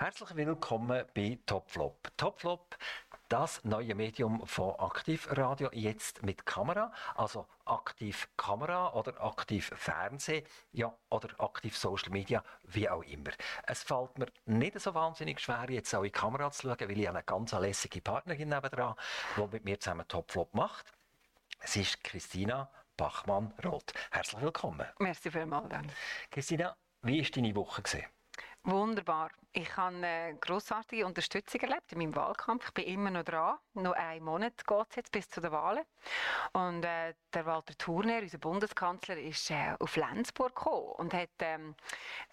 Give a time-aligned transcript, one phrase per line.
[0.00, 2.12] Herzlich willkommen bei Topflop.
[2.16, 2.78] Topflop,
[3.28, 10.96] das neue Medium von Aktivradio, jetzt mit Kamera, also aktiv Kamera oder aktiv Fernsehen, ja,
[11.10, 13.32] oder aktiv Social Media, wie auch immer.
[13.64, 17.00] Es fällt mir nicht so wahnsinnig schwer, jetzt auch in die Kamera zu schauen, weil
[17.00, 18.94] ich eine ganz lässige Partnerin nebendran,
[19.36, 20.92] die mit mir zusammen Topflop macht.
[21.58, 23.92] Es ist Christina Bachmann-Roth.
[24.12, 24.86] Herzlich willkommen.
[25.00, 25.74] Merci vielmals.
[26.30, 27.82] Christina, wie war deine Woche?
[27.82, 28.06] Gewesen?
[28.68, 29.30] Wunderbar.
[29.52, 32.66] Ich habe eine grossartige Unterstützung erlebt in meinem Wahlkampf.
[32.66, 33.56] Ich bin immer noch dran.
[33.72, 35.84] Noch einen Monat geht es jetzt bis zu den Wahlen.
[36.52, 41.74] Und äh, der Walter Thurner, unser Bundeskanzler, ist äh, auf Lenzburg gekommen und hat ähm,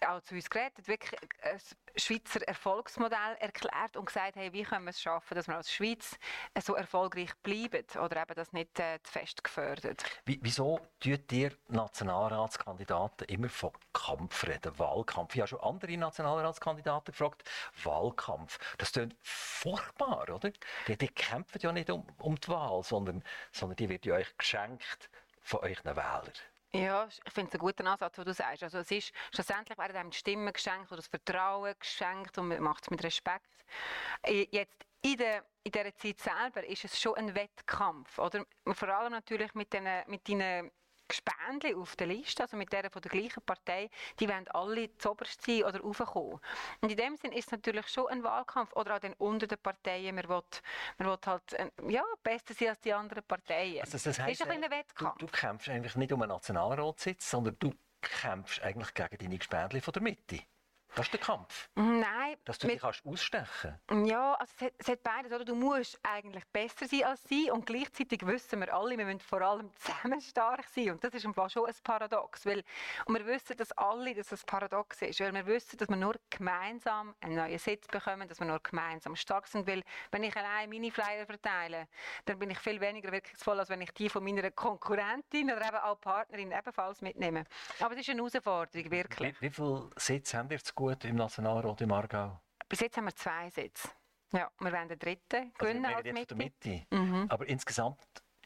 [0.06, 1.58] auch zu uns geredet, hat wirklich ein
[1.96, 6.18] Schweizer Erfolgsmodell erklärt und gesagt, hey, wie können wir es schaffen, dass wir als Schweiz
[6.62, 10.04] so erfolgreich bleiben oder eben das nicht äh, zu fest gefördert.
[10.26, 15.34] Wie, wieso tut ihr Nationalratskandidaten immer von Kampf reden, Wahlkampf?
[15.34, 15.92] Ich habe schon andere
[16.26, 17.48] Nationalratskandidaten gefragt,
[17.84, 18.58] Wahlkampf.
[18.78, 20.50] Das klingt furchtbar, oder?
[20.88, 24.36] Die, die kämpfen ja nicht um, um die Wahl, sondern, sondern die wird ja euch
[24.36, 26.32] geschenkt von euren Wählern.
[26.72, 28.62] Ja, ich finde es einen guten Ansatz, was du sagst.
[28.62, 32.60] Also es ist, schlussendlich werden einem die Stimmen geschenkt oder das Vertrauen geschenkt und man
[32.60, 33.46] macht es mit Respekt.
[34.26, 38.46] Jetzt in der in dieser Zeit selber ist es schon ein Wettkampf, oder?
[38.72, 40.70] Vor allem natürlich mit, den, mit deinen
[41.08, 45.42] Gespendli auf der Liste, also mit der von der gleichen Partei, die wollen alle zuoberst
[45.42, 46.40] sein oder raufkommen.
[46.80, 48.74] Und in dem Sinn ist es natürlich schon ein Wahlkampf.
[48.74, 50.42] Oder auch dann unter den Parteien, man will,
[50.98, 53.80] man will halt äh, ja, besser sein als die anderen Parteien.
[53.80, 55.18] Also das heisst, ist ein, ein Wettkampf.
[55.18, 59.80] Du, du kämpfst eigentlich nicht um einen Nationalratssitz, sondern du kämpfst eigentlich gegen deine Gespendli
[59.80, 60.40] von der Mitte.
[60.96, 61.68] Das ist der Kampf.
[61.74, 62.38] Nein.
[62.46, 65.30] Dass du dich kannst ausstechen Ja, also es hat, es hat beides.
[65.30, 65.44] Oder?
[65.44, 69.42] Du musst eigentlich besser sein als sie und gleichzeitig wissen wir alle, wir müssen vor
[69.42, 70.92] allem zusammen stark sein.
[70.92, 72.46] Und das ist im Fall schon ein Paradox.
[72.46, 72.64] Weil,
[73.04, 75.20] und wir wissen, dass alle, dass ein Paradox ist.
[75.20, 79.16] Weil wir wissen, dass wir nur gemeinsam einen neuen Sitz bekommen, dass wir nur gemeinsam
[79.16, 79.66] stark sind.
[79.66, 79.82] Weil
[80.12, 81.88] wenn ich allein meine Flyer verteile,
[82.24, 85.76] dann bin ich viel weniger wirkungsvoll, als wenn ich die von meiner Konkurrentin oder eben
[85.76, 87.44] auch Partnerin ebenfalls mitnehme.
[87.80, 89.38] Aber es ist eine Herausforderung, wirklich.
[89.42, 92.40] Wie, wie viele Sitze haben ihr zu gut im Nationalrat im Aargau?
[92.68, 93.88] Bis jetzt haben wir zwei Sitze.
[94.32, 96.34] Ja, wir wollen den dritten also gewinnen also als Mitte.
[96.34, 96.86] Mitte.
[96.90, 97.26] Mhm.
[97.28, 97.98] Aber insgesamt,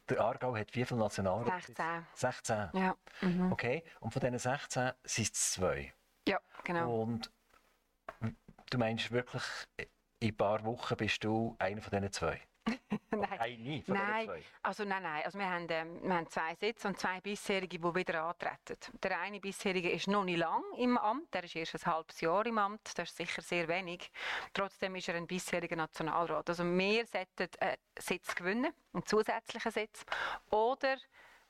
[0.08, 1.66] der Aargau hat wie viele Nationalräte?
[1.66, 2.06] 16.
[2.14, 2.68] 16?
[2.74, 2.96] Ja.
[3.22, 3.52] Mhm.
[3.52, 5.94] Okay, und von diesen 16 sind es zwei?
[6.28, 7.02] Ja, genau.
[7.02, 7.30] Und
[8.70, 9.44] du meinst wirklich,
[10.18, 12.40] in ein paar Wochen bist du einer von diesen zwei?
[13.16, 14.26] nein, eine von nein.
[14.26, 14.42] Zwei.
[14.62, 15.22] Also nein, nein.
[15.24, 18.76] Also wir, haben, ähm, wir haben zwei Sitze und zwei bisherige, die wieder antreten.
[19.02, 21.32] Der eine bisherige ist noch nicht lang im Amt.
[21.34, 22.96] Der ist erst ein halbes Jahr im Amt.
[22.96, 24.10] Das ist sicher sehr wenig.
[24.52, 26.48] Trotzdem ist er ein bisheriger Nationalrat.
[26.48, 30.04] Also wir sollten einen Sitz gewinnen, einen zusätzlichen Sitz.
[30.50, 30.96] Oder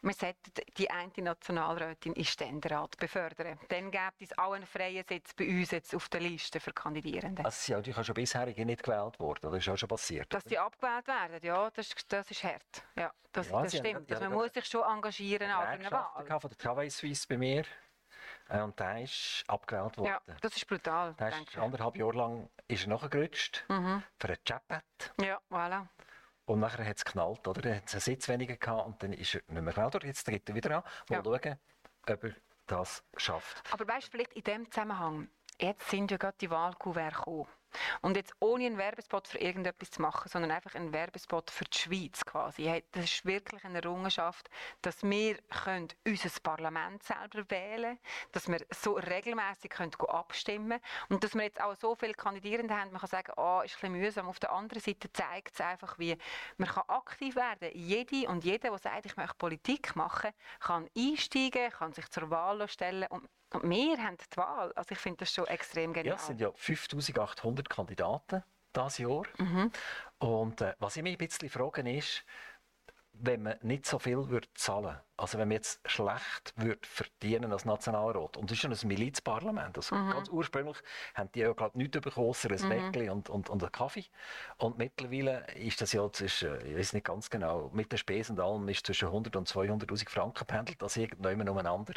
[0.03, 3.59] wir sollten die eine Nationalrätin in Ständerat befördern.
[3.69, 7.44] Dann gibt es auch einen freien Sitz bei uns jetzt auf der Liste für Kandidierende.
[7.44, 10.33] Also sie sind ja schon bisherige nicht gewählt worden, oder ist auch schon passiert?
[10.33, 10.50] Dass oder?
[10.50, 12.84] die abgewählt werden, ja, das, das ist hart.
[12.97, 13.94] Ja, das, ja, das stimmt.
[13.94, 16.41] Haben, also man muss sich schon engagieren auch für eine Wahl.
[16.41, 17.65] von der Travail Suisse bei mir
[18.49, 20.09] äh, und der ist abgewählt worden.
[20.09, 21.15] Ja, das ist brutal.
[21.15, 24.03] Der ist anderthalb Jahre lang ist er nachgerutscht mhm.
[24.19, 25.12] für ein Chatbett.
[25.21, 25.87] Ja, voilà.
[26.50, 27.62] Und nachher hat es geknallt, oder?
[27.62, 30.03] Dann hat es einen Sitz weniger gehabt und dann ist er nicht mehr gewählt.
[30.03, 30.83] Jetzt tritt er wieder an.
[31.09, 31.22] Mal ja.
[31.22, 31.59] schauen,
[32.09, 32.34] ob er
[32.66, 33.62] das schafft.
[33.72, 35.28] Aber weißt du, vielleicht in dem Zusammenhang,
[35.60, 37.47] jetzt sind ja gerade die Wahlkuvert gekommen.
[38.01, 41.79] Und jetzt ohne einen Werbespot für irgendetwas zu machen, sondern einfach einen Werbespot für die
[41.79, 42.83] Schweiz quasi.
[42.93, 44.49] Das ist wirklich eine Errungenschaft,
[44.83, 47.99] dass wir können unser Parlament selber wählen
[48.33, 52.91] dass wir so regelmäßig können abstimmen und dass wir jetzt auch so viele Kandidierende haben,
[52.91, 54.29] man kann sagen, oh, ist ein bisschen mühsam.
[54.29, 56.17] Auf der anderen Seite zeigt es einfach, wie
[56.57, 61.71] man kann aktiv werden Jede und jeder, der sagt, ich möchte Politik machen, kann einsteigen,
[61.71, 64.72] kann sich zur Wahl stellen und und wir haben die Wahl.
[64.75, 66.15] Also ich finde das schon extrem genial.
[66.15, 68.43] Ja, es sind ja 5800 Kandidaten
[68.75, 69.22] dieses Jahr.
[69.38, 69.72] Mhm.
[70.19, 72.25] Und äh, was ich mich ein bisschen frage ist,
[73.23, 77.65] wenn man nicht so viel würde zahlen also wenn man jetzt schlecht würde verdienen als
[77.65, 80.11] Nationalrat, und das ist schon ein Milizparlament, also mhm.
[80.11, 80.79] ganz ursprünglich
[81.15, 82.71] haben die ja glaube nichts bekommen, außer ein mhm.
[82.71, 84.07] Weckli und, und, und einen Kaffee.
[84.57, 88.45] Und mittlerweile ist das ja zwischen, ich weiß nicht ganz genau, mit den Spesen und
[88.45, 91.95] allem ist zwischen 100 und 200'000 Franken pendelt, also irgendjemand umeinander,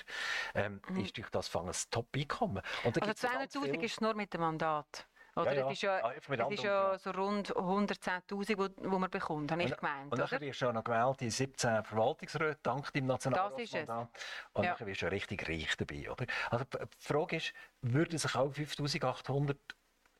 [0.53, 0.97] ähm, mhm.
[0.97, 2.61] ist durch das Fang ein Top-Einkommen.
[2.83, 5.07] Also 200'000 ist nur mit dem Mandat?
[5.35, 5.53] Oder?
[5.53, 5.67] Ja, ja.
[5.67, 9.63] Es ist ja, ah, es ist ja so rund 110'000, wo, wo man bekommt, habe
[9.63, 10.11] ich gemeint.
[10.11, 13.53] Und dann wirst du ja noch gewählt in 17 Verwaltungsräten, dank deinem Nationalrat.
[13.53, 13.89] Das ist es.
[13.89, 14.75] Und ja.
[14.75, 16.11] dann wirst du ja richtig reich dabei.
[16.11, 16.25] Oder?
[16.51, 19.57] Also die Frage ist, würden sich auch 5800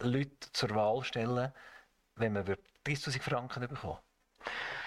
[0.01, 1.53] Leute zur Wahl stellen,
[2.15, 2.45] wenn man
[2.85, 3.99] 30'000 Franken bekommen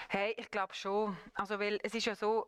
[0.09, 1.17] Hey, ich glaube schon.
[1.33, 2.47] Also, weil es ist ja so,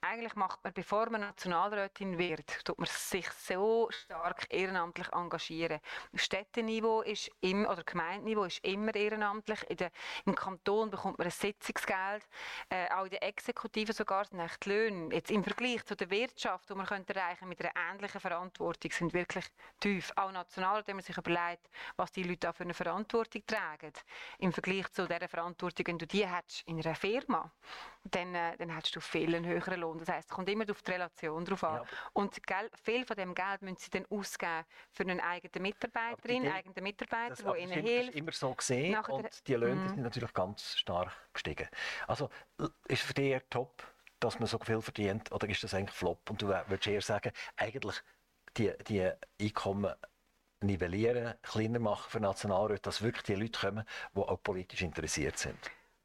[0.00, 5.80] eigentlich macht man, bevor man Nationalrätin wird, tut man sich so stark ehrenamtlich engagieren.
[6.14, 9.60] Städteniveau ist im, oder Gemeindeniveau ist immer ehrenamtlich.
[9.70, 9.90] Der,
[10.24, 12.26] Im Kanton bekommt man ein Sitzungsgeld.
[12.68, 15.14] Äh, auch in der Exekutive sogar sind echt die Löhne.
[15.14, 19.12] Jetzt im Vergleich zu der Wirtschaft, die man könnte erreichen mit einer ähnlichen Verantwortung, sind
[19.12, 19.46] wirklich
[19.80, 20.12] tief.
[20.16, 23.92] Auch Nationalrat, wenn man sich überlegt, was die Leute da für eine Verantwortung tragen,
[24.38, 27.50] im Vergleich zu der Verantwortung, wenn du die hast in einer Firma,
[28.04, 29.98] dann, äh, dann hast du viel einen höheren Lohn Lohn.
[29.98, 31.76] Das heißt, es kommt immer auf die Relation drauf an.
[31.76, 31.84] Ja.
[32.12, 36.52] Und gell, viel von dem Geld müssen sie dann ausgeben für eine eigene Mitarbeiterin, einen
[36.52, 38.08] eigenen Mitarbeiter, der ihnen hilft.
[38.08, 39.88] Das immer so gesehen Nachher und die Löhne mm.
[39.88, 41.68] sind natürlich ganz stark gestiegen.
[42.06, 42.28] Also
[42.86, 43.82] ist für dich top,
[44.20, 46.28] dass man so viel verdient oder ist das eigentlich flop?
[46.30, 47.96] Und du würdest eher sagen, eigentlich
[48.56, 49.94] die, die Einkommen
[50.60, 55.58] nivellieren, kleiner machen für Nationalräte, dass wirklich die Leute kommen, die auch politisch interessiert sind?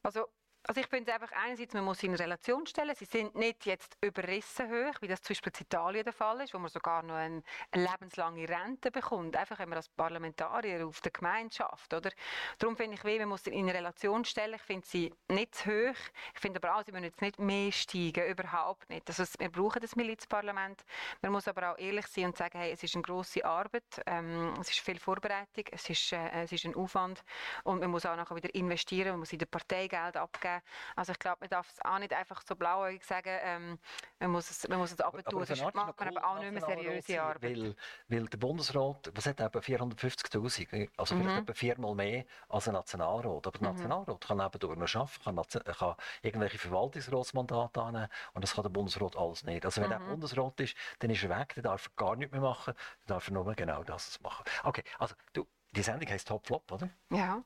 [0.04, 0.28] Also
[0.66, 2.96] also ich finde einfach einerseits, man muss sie in Relation stellen.
[2.96, 6.54] Sie sind nicht jetzt überrissen hoch, wie das zum Beispiel in Italien der Fall ist,
[6.54, 11.02] wo man sogar noch eine, eine lebenslange Rente bekommt, einfach wenn man als Parlamentarier auf
[11.02, 12.12] der Gemeinschaft, oder?
[12.60, 14.56] Darum finde ich, man muss sie in Relation stellen.
[14.56, 15.98] Ich finde sie nicht zu hoch.
[16.34, 19.10] Ich finde aber auch, sie müssen jetzt nicht mehr steigen, überhaupt nicht.
[19.10, 20.86] Also wir brauchen das Milizparlament.
[21.22, 24.54] Man muss aber auch ehrlich sein und sagen, hey, es ist eine grosse Arbeit, ähm,
[24.62, 27.22] es ist viel Vorbereitung, es ist, äh, es ist ein Aufwand
[27.66, 30.66] und man muss auch nachher wieder investieren, man muss in der Partei Geld abgeben geben.
[30.96, 33.80] Also ich glaube, man darf es auch nicht einfach so blauäugig sagen, ähm,
[34.20, 35.46] man muss es, man muss es abtun.
[35.46, 37.42] Sonst macht man aber auch nicht mehr seriöse Arbeit.
[37.42, 37.76] Weil,
[38.08, 41.44] weil der Bundesrat, was hat eben 450'000, also vielleicht mhm.
[41.44, 43.48] etwa viermal mehr als ein Nationalrat.
[43.48, 43.76] Aber der mhm.
[43.76, 48.70] Nationalrat kann eben durch noch arbeiten, kann, kann irgendwelche Verwaltungsratsmandate annehmen und das kann der
[48.70, 49.66] Bundesrat alles nicht.
[49.66, 49.94] Also wenn mhm.
[49.94, 52.74] er Bundesrat ist, dann ist er weg, dann darf er gar nichts mehr machen,
[53.06, 54.44] dann darf er nur genau das machen.
[54.64, 56.90] Okay, also du, die Sendung heisst Top Flop, oder?
[57.10, 57.44] Ja.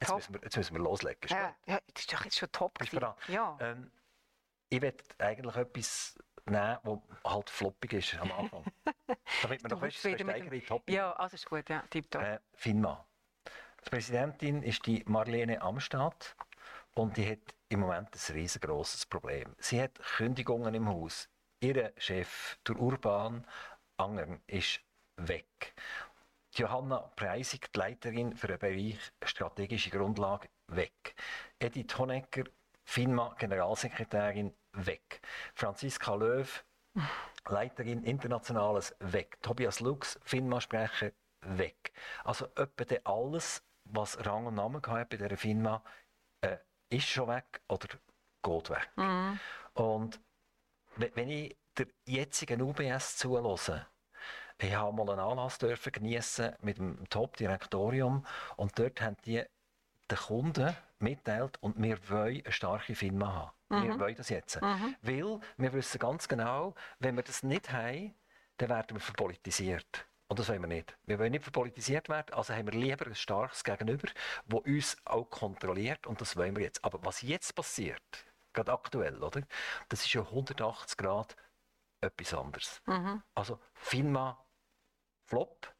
[0.00, 1.20] Jetzt müssen, wir, jetzt müssen wir loslegen.
[1.28, 2.78] Ja, ja, das ist doch jetzt schon top.
[3.28, 3.56] Ja.
[3.60, 3.90] Ähm,
[4.68, 8.64] ich will eigentlich etwas nehmen, das halt floppig ist am Anfang.
[9.42, 10.92] Damit wir noch in die Topic.
[10.94, 12.22] Ja, alles ist gut, ja, tipptopp.
[12.22, 13.04] Äh, FINMA.
[13.84, 16.34] Die Präsidentin ist die Marlene Amstadt
[16.94, 19.54] und die hat im Moment ein riesengroßes Problem.
[19.58, 21.28] Sie hat Kündigungen im Haus.
[21.60, 23.46] Ihr Chef, der Urban
[23.96, 24.80] Angern, ist
[25.16, 25.74] weg.
[26.58, 31.14] Johanna Preisig, die Leiterin für den Bereich strategische Grundlage, weg.
[31.58, 32.44] Edith Honecker,
[32.84, 35.20] FINMA Generalsekretärin, weg.
[35.54, 36.64] Franziska Löw,
[37.48, 39.36] Leiterin Internationales, weg.
[39.42, 41.12] Tobias Lux, FINMA-Sprecher,
[41.42, 41.92] weg.
[42.24, 45.82] Also etwa alles, was Rang und Namen hat bei dieser FINMA,
[46.40, 46.56] äh,
[46.88, 47.88] ist schon weg oder
[48.42, 48.88] geht weg.
[48.96, 49.40] Mhm.
[49.74, 50.20] Und
[50.96, 53.86] wenn ich der jetzigen UBS zulasse,
[54.60, 58.24] ich habe mal einen Anlass dürfen geniessen mit dem Top-Direktorium
[58.56, 59.42] und dort haben die
[60.10, 63.50] den Kunden mitteilt und wir wollen eine starke Firma haben.
[63.68, 63.88] Mhm.
[63.88, 64.60] Wir wollen das jetzt.
[64.62, 64.96] Mhm.
[65.02, 68.14] Weil wir wissen ganz genau, wenn wir das nicht haben,
[68.58, 70.06] dann werden wir verpolitisiert.
[70.28, 70.96] Und das wollen wir nicht.
[71.04, 74.08] Wir wollen nicht verpolitisiert werden, also haben wir lieber ein starkes Gegenüber,
[74.46, 76.84] das uns auch kontrolliert und das wollen wir jetzt.
[76.84, 78.02] Aber was jetzt passiert,
[78.52, 79.42] gerade aktuell, oder?
[79.88, 81.36] das ist ja 180 Grad
[82.00, 82.82] etwas anderes.
[82.86, 83.22] Mhm.
[83.34, 84.45] Also FINMA
[85.26, 85.72] Flop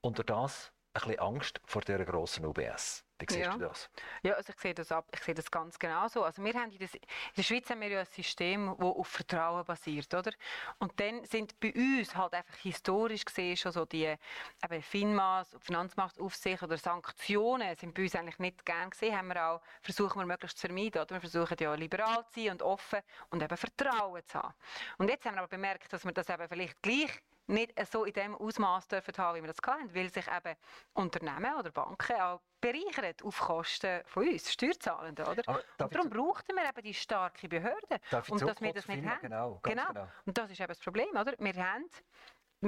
[0.00, 3.04] und durch das ein bisschen Angst vor dieser grossen UBS.
[3.18, 3.52] Wie siehst ja.
[3.52, 3.88] du das?
[4.22, 6.24] Ja, also ich sehe das, ab, ich sehe das ganz genau so.
[6.24, 7.00] Also wir haben in, das, in
[7.36, 10.32] der Schweiz haben wir ja ein System, das auf Vertrauen basiert, oder?
[10.78, 16.62] Und dann sind bei uns halt einfach historisch gesehen schon so die eben FINMAs, Finanzmarktaufsicht
[16.62, 20.58] oder Sanktionen sind bei uns eigentlich nicht gern gesehen, haben wir auch, versuchen wir möglichst
[20.58, 21.10] zu vermeiden, oder?
[21.10, 24.54] Wir versuchen ja liberal zu sein und offen und eben Vertrauen zu haben.
[24.98, 28.12] Und jetzt haben wir aber bemerkt, dass wir das eben vielleicht gleich nicht so in
[28.12, 30.56] dem Ausmaß dürfen haben, wie wir das hatten, weil sich eben
[30.94, 35.42] Unternehmen oder Banken auch bereichern auf Kosten von uns, Steuerzahlenden, oder?
[35.78, 38.00] Und darum brauchten wir eben die starke Behörde.
[38.28, 39.20] und dass wir das nicht haben.
[39.20, 39.86] Genau, genau.
[39.88, 40.08] genau.
[40.24, 41.34] Und das ist eben das Problem, oder?
[41.38, 41.84] Wir haben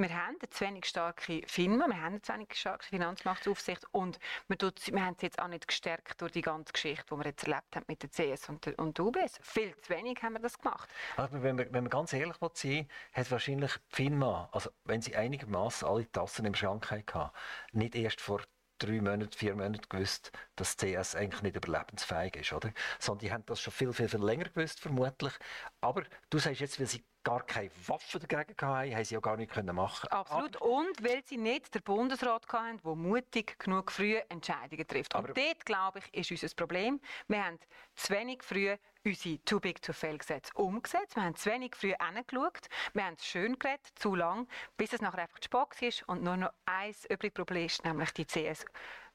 [0.01, 4.91] wir haben zu wenig starke FINMA, wir haben zu wenig starke Finanzmarktaufsicht und wir, tut,
[4.91, 7.75] wir haben sie jetzt auch nicht gestärkt durch die ganze Geschichte, die wir jetzt erlebt
[7.75, 9.39] haben mit der CS und der, und der UBS.
[9.41, 10.89] Viel zu wenig haben wir das gemacht.
[11.15, 15.15] Aber wenn wir, wenn wir ganz ehrlich sein hat wahrscheinlich die FINMA, also wenn sie
[15.15, 17.31] einigermaßen alle Tassen im Schrank hatten,
[17.71, 18.41] nicht erst vor
[18.77, 22.71] drei Monate, vier Monate gewusst, dass CS eigentlich nicht überlebensfähig ist, oder?
[22.99, 25.33] Sondern die haben das schon viel, viel, viel länger gewusst, vermutlich.
[25.81, 29.35] Aber du sagst jetzt, weil sie gar keine Waffen dagegen hatten, haben sie auch gar
[29.35, 30.55] nicht machen Absolut.
[30.55, 35.13] Aber und weil sie nicht den Bundesrat hatten, der mutig genug früh Entscheidungen trifft.
[35.13, 37.01] Aber und dort, glaube ich, ist unser Problem.
[37.27, 37.59] Wir haben
[37.95, 38.77] zu wenig früh
[39.07, 41.15] unsere Too Big to Fail Gesetze umgesetzt.
[41.15, 42.67] Wir haben zu wenig früh hingeschaut.
[42.93, 46.37] Wir haben es schön geredet, zu lang, bis es nachher einfach Box ist und nur
[46.37, 48.65] noch eins übrig geblieben ist, nämlich die CS.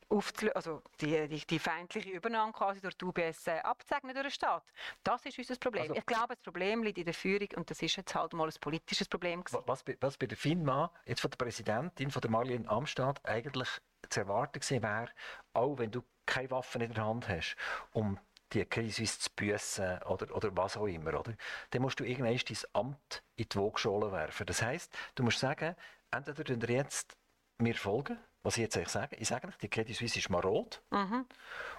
[0.09, 4.31] aufzulösen, also die, die, die, feindliche Übernahme quasi durch die UBS äh, abzusegnen durch den
[4.31, 4.65] Staat.
[5.03, 5.83] Das ist unser Problem.
[5.83, 8.47] Also, ich glaube, das Problem liegt in der Führung und das ist jetzt halt mal
[8.47, 9.63] ein politisches Problem gewesen.
[9.67, 13.69] Was, was bei der FINMA, jetzt von der Präsidentin, von der Marlene Amstadt, eigentlich
[14.09, 15.09] zu erwarten gewesen wäre,
[15.55, 17.57] auch wenn du keine Waffen in der Hand hast,
[17.93, 18.19] um
[18.53, 21.35] die Krise zu büssen oder, oder was auch immer, oder?
[21.71, 24.47] Dann musst du irgendwann dein Amt in die Waagschale werfen.
[24.47, 25.75] Das heisst, du musst sagen,
[26.11, 27.17] entweder tun jetzt
[27.59, 29.17] mir folgen, was ich jetzt eigentlich sage.
[29.17, 30.83] Ich sage nicht, die Credit Suisse ist marot.
[30.91, 31.27] Mhm.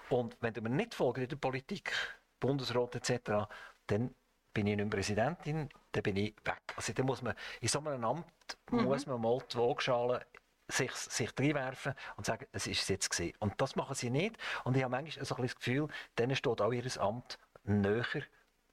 [0.08, 1.92] Und wenn du mir nicht folgen in der Politik,
[2.40, 3.46] Bundesrat etc.,
[3.86, 4.14] dann
[4.52, 6.62] bin ich nicht mehr Präsidentin, dann bin ich weg.
[6.76, 8.26] Also dann muss man, in so einem Amt
[8.70, 8.84] mhm.
[8.84, 10.24] muss man mal die Waagschale
[10.68, 13.34] sich, sich reinwerfen und sagen, es ist es jetzt gewesen.
[13.38, 14.36] Und das machen sie nicht.
[14.64, 18.22] Und ich habe manchmal so ein das Gefühl, denen steht auch ihr Amt näher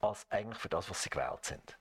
[0.00, 1.78] als eigentlich für das, was sie gewählt sind.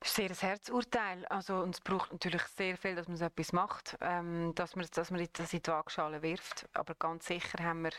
[0.00, 1.26] Das ist sehr ein Herzurteil.
[1.26, 4.84] Also, und es braucht natürlich sehr viel, dass man so etwas macht, ähm, dass man,
[4.92, 6.68] dass man das in die Waagschale wirft.
[6.72, 7.92] Aber ganz sicher haben wir,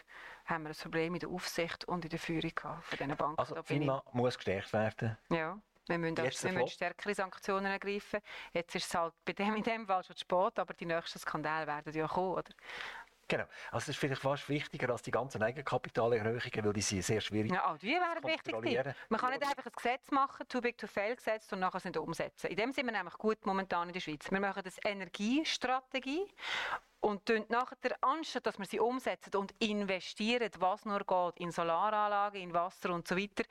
[0.45, 3.39] haben wir ein Problem in der Aufsicht und in der Führung von diesen Banken.
[3.39, 5.17] Also, FINMA muss gestärkt werden.
[5.29, 5.57] Ja.
[5.87, 8.21] Wir müssen, auch, wir müssen stärkere Sanktionen ergreifen.
[8.53, 11.19] Jetzt ist es halt bei dem, in dem Fall schon zu spät, aber die nächsten
[11.19, 12.33] Skandale werden ja kommen.
[12.33, 12.51] Oder?
[13.27, 13.45] Genau.
[13.71, 17.51] Also das ist vielleicht fast wichtiger als die ganzen Eigenkapitalerhöhungen, weil die sind sehr schwierig
[17.51, 18.95] ja, auch die wären wichtig.
[19.09, 21.85] Man kann nicht einfach ein Gesetz machen, too big to fail Gesetz und nachher es
[21.85, 22.47] nicht umsetzen.
[22.47, 24.29] In dem sind wir nämlich gut momentan in der Schweiz.
[24.29, 26.27] Wir machen das Energiestrategie
[27.03, 32.53] und nachher, anstatt dass wir sie umsetzen und investieren, was nur geht, in Solaranlagen, in
[32.53, 33.43] Wasser und so weiter,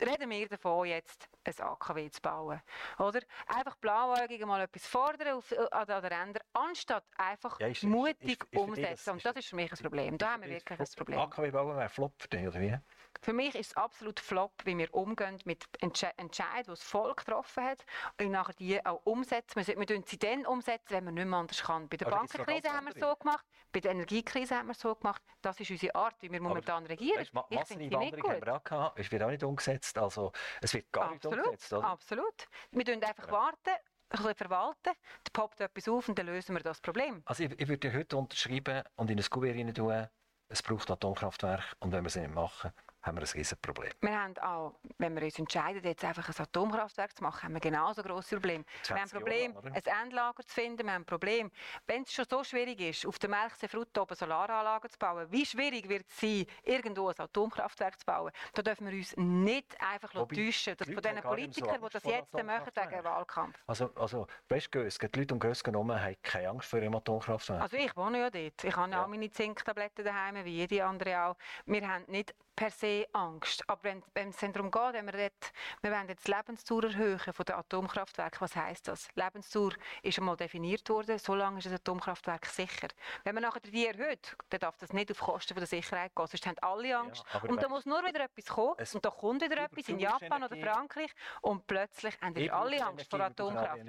[0.00, 2.60] reden wir davon, jetzt ein AKW zu bauen.
[2.98, 3.20] Oder?
[3.48, 8.52] Einfach blauäugig mal etwas fordern auf, an der Ränder, anstatt einfach ja, ist, mutig ist,
[8.52, 9.10] ist, umsetzen.
[9.10, 10.16] und das ist für mich ein Problem.
[10.16, 11.18] Da haben wir wirklich ein Problem.
[11.18, 12.78] AKW bauen wäre Flop oder wie?
[13.20, 17.64] Für mich ist es absolut flop, wie wir umgehen mit Entscheidungen, die das Volk getroffen
[17.64, 17.84] hat
[18.20, 19.66] und nachher die auch umsetzen.
[19.66, 21.88] Wir, wir sie dann umsetzen, wenn man nicht mehr anders kann.
[21.88, 24.80] Bei der Aber Bankenkrise haben wir es so gemacht, bei der Energiekrise haben wir es
[24.80, 25.22] so gemacht.
[25.40, 27.20] Das ist unsere Art, wie wir momentan Aber, regieren.
[27.20, 28.30] Weißt, gut.
[28.30, 29.98] haben wir auch gehabt, es wird auch nicht umgesetzt.
[29.98, 31.86] Also, es wird gar absolut, nicht umgesetzt, oder?
[31.86, 32.48] Absolut.
[32.70, 33.32] Wir warten einfach ja.
[33.32, 33.70] warten
[34.12, 37.22] ein bisschen verwalten, dann poppt etwas auf und dann lösen wir das Problem.
[37.24, 40.08] Also ich, ich würde heute unterschreiben und in ein Kuvert tun,
[40.48, 43.92] es braucht Atomkraftwerke und wenn wir sie nicht machen, haben wir ein riesiges Problem.
[44.00, 47.60] Wir haben auch, wenn wir uns entscheiden, jetzt einfach ein Atomkraftwerk zu machen, haben wir
[47.60, 48.64] genauso große Probleme.
[48.86, 50.86] Wir haben ein Problem, lang, ein Endlager zu finden.
[50.86, 51.50] Wir haben ein Problem,
[51.86, 55.88] wenn es schon so schwierig ist, auf der Melchsee-Frucht oben Solaranlagen zu bauen, wie schwierig
[55.88, 58.32] wird es sein, irgendwo ein Atomkraftwerk zu bauen?
[58.54, 62.32] Da dürfen wir uns nicht einfach Wobei, täuschen dass von diesen Politikern, die das jetzt
[62.32, 63.58] machen wegen Wahlkampf.
[63.66, 67.62] Also, also weißt du, gibt Leute um Gös genommen, haben keine Angst vor einem Atomkraftwerk.
[67.62, 68.64] Also ich wohne ja dort.
[68.64, 69.02] Ich habe ja.
[69.02, 71.36] auch meine Zinktabletten daheim, wie jede andere auch.
[71.66, 73.62] Wir haben nicht per se Angst.
[73.68, 77.18] Aber wenn, wenn es darum geht, wenn wir, dort, wir wollen jetzt die Lebensdauer erhöhen
[77.18, 79.08] von den Atomkraftwerken, was heisst das?
[79.14, 82.88] Lebensdauer ist einmal definiert worden, so lange ist ein Atomkraftwerk sicher.
[83.24, 86.46] Wenn man nachher die erhöht, dann darf das nicht auf Kosten der Sicherheit gehen, sonst
[86.46, 87.24] haben alle Angst.
[87.32, 90.44] Ja, und da muss nur wieder etwas kommen, und da kommt wieder etwas in Japan
[90.44, 93.80] oder Frankreich, und plötzlich haben die alle Angst vor Atomkraft.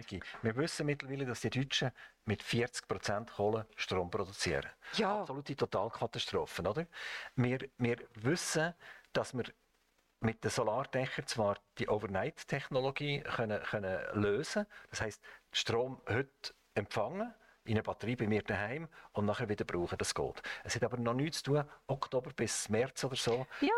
[0.41, 1.91] Wir wissen mittlerweile, dass die Deutschen
[2.25, 4.69] mit 40% Kohle Strom produzieren.
[4.93, 5.21] Ja.
[5.21, 6.87] Absolute Totalkatastrophe, oder?
[7.35, 8.73] Wir, wir wissen,
[9.11, 9.45] dass wir
[10.19, 14.87] mit den Solardächern zwar die Overnight-Technologie können, können lösen können.
[14.89, 17.33] Das heißt, Strom heute empfangen,
[17.65, 19.97] in eine Batterie bei mir daheim und nachher wieder brauchen.
[19.97, 20.41] Das geht.
[20.63, 23.45] Es hat aber noch nichts zu tun, Oktober bis März oder so.
[23.61, 23.71] Ja,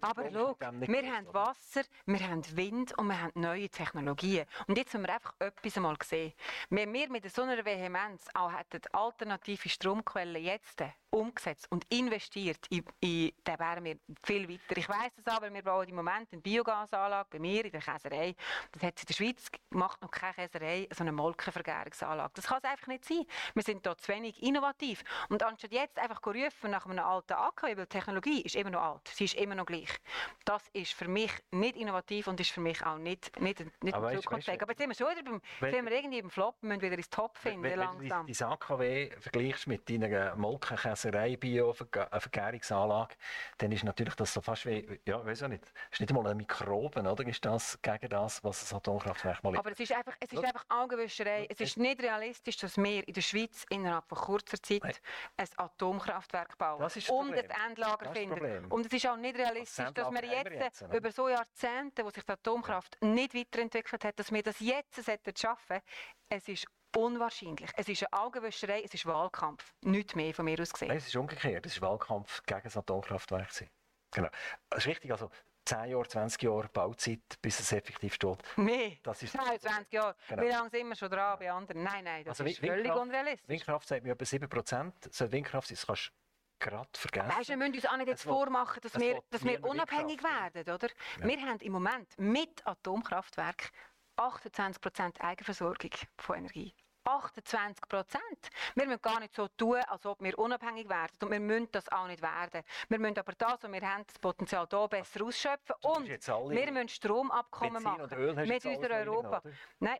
[0.00, 4.46] aber schau, wir haben Wasser, wir haben Wind und wir haben neue Technologien.
[4.66, 6.32] Und jetzt haben wir einfach etwas einmal gesehen.
[6.68, 10.80] Wenn wir mit so einer Vehemenz auch hätten alternative Stromquellen jetzt
[11.10, 14.76] umgesetzt und investiert, in, in, dann wären wir viel weiter.
[14.76, 18.34] Ich weiss es aber, wir bauen im Moment eine Biogasanlage bei mir in der Käserei.
[18.72, 22.32] Das hat in der Schweiz macht noch keine Käserei, so eine Molkenvergärungsanlage.
[22.34, 23.24] Das kann es einfach nicht sein.
[23.54, 25.02] Wir sind da zu wenig innovativ.
[25.28, 28.70] Und anstatt jetzt einfach zu rufen nach einem alten AKW, weil die Technologie ist immer
[28.70, 29.90] noch alt, sie ist immer noch gleich.
[30.44, 34.14] Das ist für mich nicht innovativ und ist für mich auch nicht, nicht, nicht aber
[34.14, 34.62] zukunftsfähig.
[34.62, 36.82] Aber jetzt sind wir schon wieder beim, wenn, sind wir irgendwie im Flop, wir müssen
[36.82, 38.26] wieder ins Top finden wenn, langsam.
[38.26, 43.14] Wenn du dein AKW vergleichst mit deiner Molkenkäserei, Bio-Vergärungsanlage,
[43.58, 46.34] dann ist natürlich das so fast wie, ja, weiß ich nicht, ist nicht einmal eine
[46.34, 47.26] Mikroben, oder?
[47.26, 49.58] Ist das gegen das, was das Atomkraftwerk mal ist?
[49.58, 51.46] Aber es ist einfach, es ist einfach Augenwischerei.
[51.48, 54.94] Es ist nicht realistisch, dass wir in der Schweiz innerhalb von kurzer Zeit Nein.
[55.36, 58.66] ein Atomkraftwerk bauen das ist und ein Endlager das finden.
[58.66, 62.24] Und es ist auch nicht realistisch, dass wir jetzt, jetzt über so Jahrzehnte, wo sich
[62.24, 65.00] die Atomkraft nicht weiterentwickelt hat, dass wir das jetzt
[65.38, 65.80] schaffen
[66.28, 66.66] Es ist
[66.96, 67.70] unwahrscheinlich.
[67.76, 69.74] Es ist eine Augenwäscherei, es ist Wahlkampf.
[69.82, 70.88] Nichts mehr von mir aus gesehen.
[70.88, 71.66] Nein, es ist umgekehrt.
[71.66, 73.48] Es ist Wahlkampf gegen das Atomkraftwerk.
[74.12, 74.28] Genau.
[74.68, 75.10] Das ist richtig.
[75.12, 75.30] Also,
[75.66, 78.38] 10 Jahre, 20 Jahre Bauzeit, bis es effektiv steht.
[78.56, 78.92] Mehr?
[79.02, 80.16] Das ist 10, 20 Jahre.
[80.28, 80.42] Genau.
[80.42, 81.82] Wie lange sind wir schon dran bei anderen?
[81.84, 83.48] Nein, nein, das also ist völlig unrealistisch.
[83.48, 84.94] Windkraft sagt mir etwa 7 Prozent.
[85.14, 86.12] So Windkraft ist, kannst
[86.58, 87.38] gerade vergessen.
[87.38, 89.62] Weißt, wir müssen uns auch nicht jetzt Es will- vormachen, dass es wir, dass wir
[89.64, 90.88] unabhängig Windkraft, werden, oder?
[91.18, 93.70] Wir haben im Moment mit Atomkraftwerk
[94.20, 96.74] 28% Eigenversorgung von Energie.
[97.04, 98.50] 28 Prozent.
[98.74, 101.16] Wir müssen gar nicht so tun, als ob wir unabhängig werden.
[101.22, 102.62] Und wir müssen das auch nicht werden.
[102.90, 105.74] Wir müssen aber das, was wir haben, das Potenzial hier besser ausschöpfen.
[105.80, 108.48] Und wir müssen Stromabkommen Benzin machen.
[108.48, 109.42] mit unserer Europa.
[109.78, 109.98] Nein,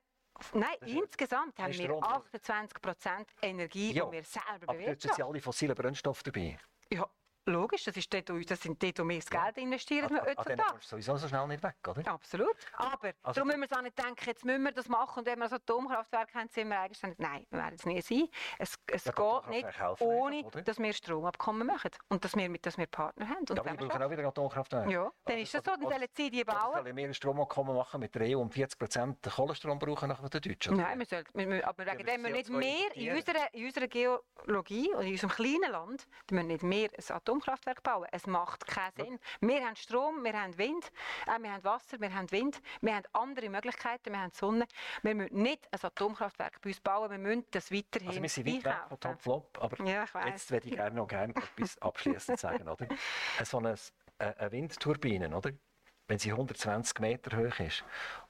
[0.87, 2.03] insgesamt haben wir Strom.
[2.05, 5.25] 28 Prozent Energie, Ja, die wir selber Aber dort sind bewirtschaften.
[5.25, 6.59] alle fossilen Brennstoffe dabei.
[6.93, 7.07] Ja,
[7.47, 10.45] logisch, das, ist dort, das sind dort, wo wir das Geld investieren An, an, an
[10.45, 12.07] denen kommst du sowieso so schnell nicht weg, oder?
[12.07, 12.55] Absolut.
[12.75, 15.27] Aber Also- darum müssen wir es auch nicht denken, jetzt müssen wir das machen und
[15.27, 17.19] wenn wir ein Atomkraftwerk haben, sind wir eigenständig.
[17.19, 18.29] Nein, wir werden es nie sein.
[18.59, 20.63] Es, es Ja, geht Atomkraftwerke nicht, ohne oder?
[20.63, 23.39] dass wir Stromabkommen machen und dass wir, mit, dass wir Partner haben.
[23.41, 24.91] Und Ja, aber wir brauchen auch wieder Atomkraftwerke.
[24.93, 26.73] ja, dann Oder- ist das so, dann sollen sie die bauen.
[26.75, 30.77] sollen wir ein Stromabkommen machen mit der EU und 40% Kohlenstrom brauchen nach den Deutschen?
[30.77, 33.67] Nein, wir sollten, wir, aber wegen wir dem wir nicht CO2 mehr in unserer, in
[33.67, 37.30] unserer Geologie und in unserem kleinen Land, wir müssen nicht mehr ein Atomkraftwerk
[37.83, 38.09] bauen.
[38.13, 39.19] Es macht keinen Sinn.
[39.41, 40.91] Wir haben Strom, wir haben Wind,
[41.27, 44.67] äh, wir haben Wasser, wir haben Wind, wir haben andere Möglichkeiten, wir haben Sonne.
[45.03, 48.47] Wir müssen nicht ein Atomkraftwerk bei uns bauen, wir müssen das weiterhin Also wir sind
[48.47, 49.01] weit weg von einkaufen.
[49.01, 52.87] Top Flop, aber Ja, jetzt würde ich gerne noch gerne etwas abschließend sagen, oder?
[53.45, 53.75] So eine,
[54.19, 55.51] äh, eine Windturbine, oder?
[56.09, 57.85] Wenn sie 120 Meter hoch ist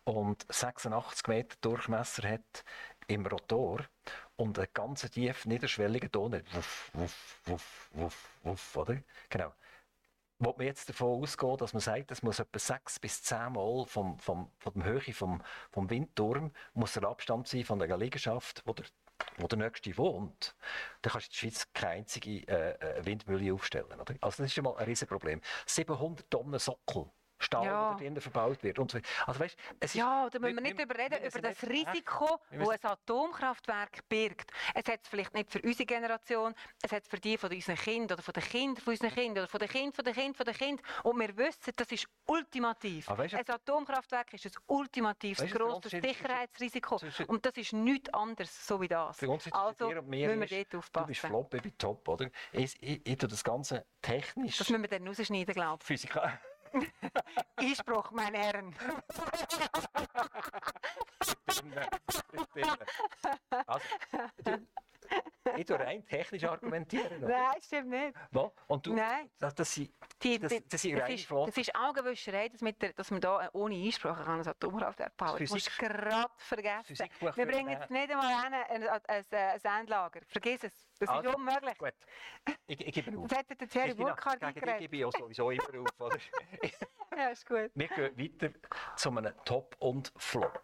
[0.05, 2.63] und 86 Meter Durchmesser hat
[3.07, 3.87] im Rotor
[4.41, 9.03] und einen ganz tief niederschwelligen Ton, wuff, wuff, wuff, wuff, wuff, oder?
[9.29, 9.53] Genau.
[10.39, 13.85] Wo man jetzt davon ausgehen, dass man sagt, es muss etwa sechs bis zehn Mal
[13.85, 18.63] vom, vom, von der Höhe vom, vom Windturm muss der Abstand sein von der Liegenschaft,
[18.65, 18.87] wo der,
[19.37, 20.57] wo der Nächste wohnt.
[21.03, 24.01] Dann kannst du in der Schweiz keine einzige äh, äh, Windmühle aufstellen.
[24.01, 24.15] Oder?
[24.23, 25.43] Also das ist schon mal ein Riesenproblem.
[25.67, 27.11] 700 Tonnen Sockel.
[27.41, 27.91] Stahl, Ja.
[27.91, 28.79] der drinnen verbaut wird.
[28.79, 28.99] Und so.
[29.27, 32.91] Also, weißt, es Ja, da müssen wir nicht darüber reden, über das Risiko, das ein
[32.91, 34.51] Atomkraftwerk birgt.
[34.75, 37.77] Es hat es vielleicht nicht für unsere Generation, es hat es für die von unseren
[37.77, 40.35] Kindern oder von den Kindern von unseren Kindern oder von den Kindern von den Kindern
[40.35, 40.87] von den Kindern.
[41.05, 43.07] Und wir wissen, das ist ultimativ.
[43.07, 47.01] Du- ein Atomkraftwerk ist ein ultimatives, grosses Sicherheitsrisiko.
[47.27, 49.19] Und das ist nichts anderes, so wie das.
[49.53, 51.15] Also müssen wir dort du bist aufpassen.
[51.15, 52.31] flop, ich bin top, oder?
[52.53, 56.09] Ich, ich, ich tue das Ganze technisch, Das müssen wir dann rausschneiden, glaube ich.
[57.57, 58.75] Einspruch, meine Herren.
[63.67, 63.87] also,
[65.57, 67.25] ich tue rein technisch argumentieren.
[67.25, 67.29] oder?
[67.29, 68.15] Nein, stimmt nicht.
[68.31, 68.53] Wo?
[68.69, 69.31] Und du, Nein.
[69.39, 69.93] Das, das sind,
[70.23, 73.47] Die, das, das sind das, ist, das ist Augenwischerei, dass, mit der, dass man da
[73.47, 75.39] äh, ohne Einsprache kann ein Atomkraftwerk bauen kann.
[75.41, 76.97] Das musst du gerade vergessen.
[77.35, 79.25] Wir bringen jetzt nicht einmal hin, ein, ein, ein,
[79.65, 80.21] ein Endlager.
[80.29, 80.87] Vergiss es.
[80.99, 81.79] Das Also, ist unmöglich.
[81.79, 81.95] Gut,
[82.67, 83.29] ich, ich gebe auf.
[83.29, 84.79] Das hätte der Thierry Burkhardt dich eingeredet.
[84.81, 86.01] gebe ich auch sowieso immer auf.
[86.01, 86.19] Oder?
[87.17, 87.73] Ja, ist gut.
[87.75, 88.51] Wir gehen weiter
[88.97, 90.63] zu einem Top und Flop.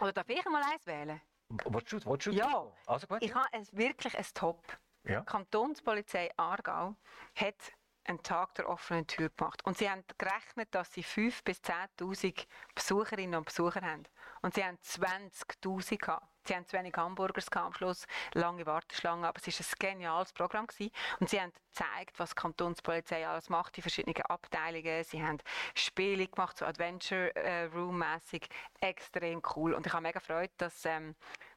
[0.00, 1.20] Oder darf ich mal eins wählen?
[1.48, 2.66] Willst du, willst du Ja.
[2.86, 3.22] Also gut.
[3.22, 4.78] Ich habe wirklich ein Top.
[5.04, 5.20] Ja.
[5.20, 6.96] Die Kantonspolizei Aargau
[7.34, 7.72] hat
[8.04, 9.64] einen Tag der offenen Tür gemacht.
[9.64, 14.04] Und sie haben gerechnet, dass sie 5.000 bis 10.000 Besucherinnen und Besucher haben.
[14.44, 16.26] Und sie haben 20.000 gehabt.
[16.46, 18.04] Sie haben zu wenig Hamburgers am Schluss,
[18.34, 20.66] lange Warteschlangen, aber es war ein geniales Programm.
[20.66, 20.92] Gewesen.
[21.18, 25.02] Und sie haben gezeigt, was die Kantonspolizei alles macht, die verschiedenen Abteilungen.
[25.04, 25.38] Sie haben
[25.74, 28.50] Spiele gemacht, so Adventure äh, Room-mässig.
[28.80, 29.72] Extrem cool.
[29.72, 31.14] Und ich habe mega Freude, dass, ähm,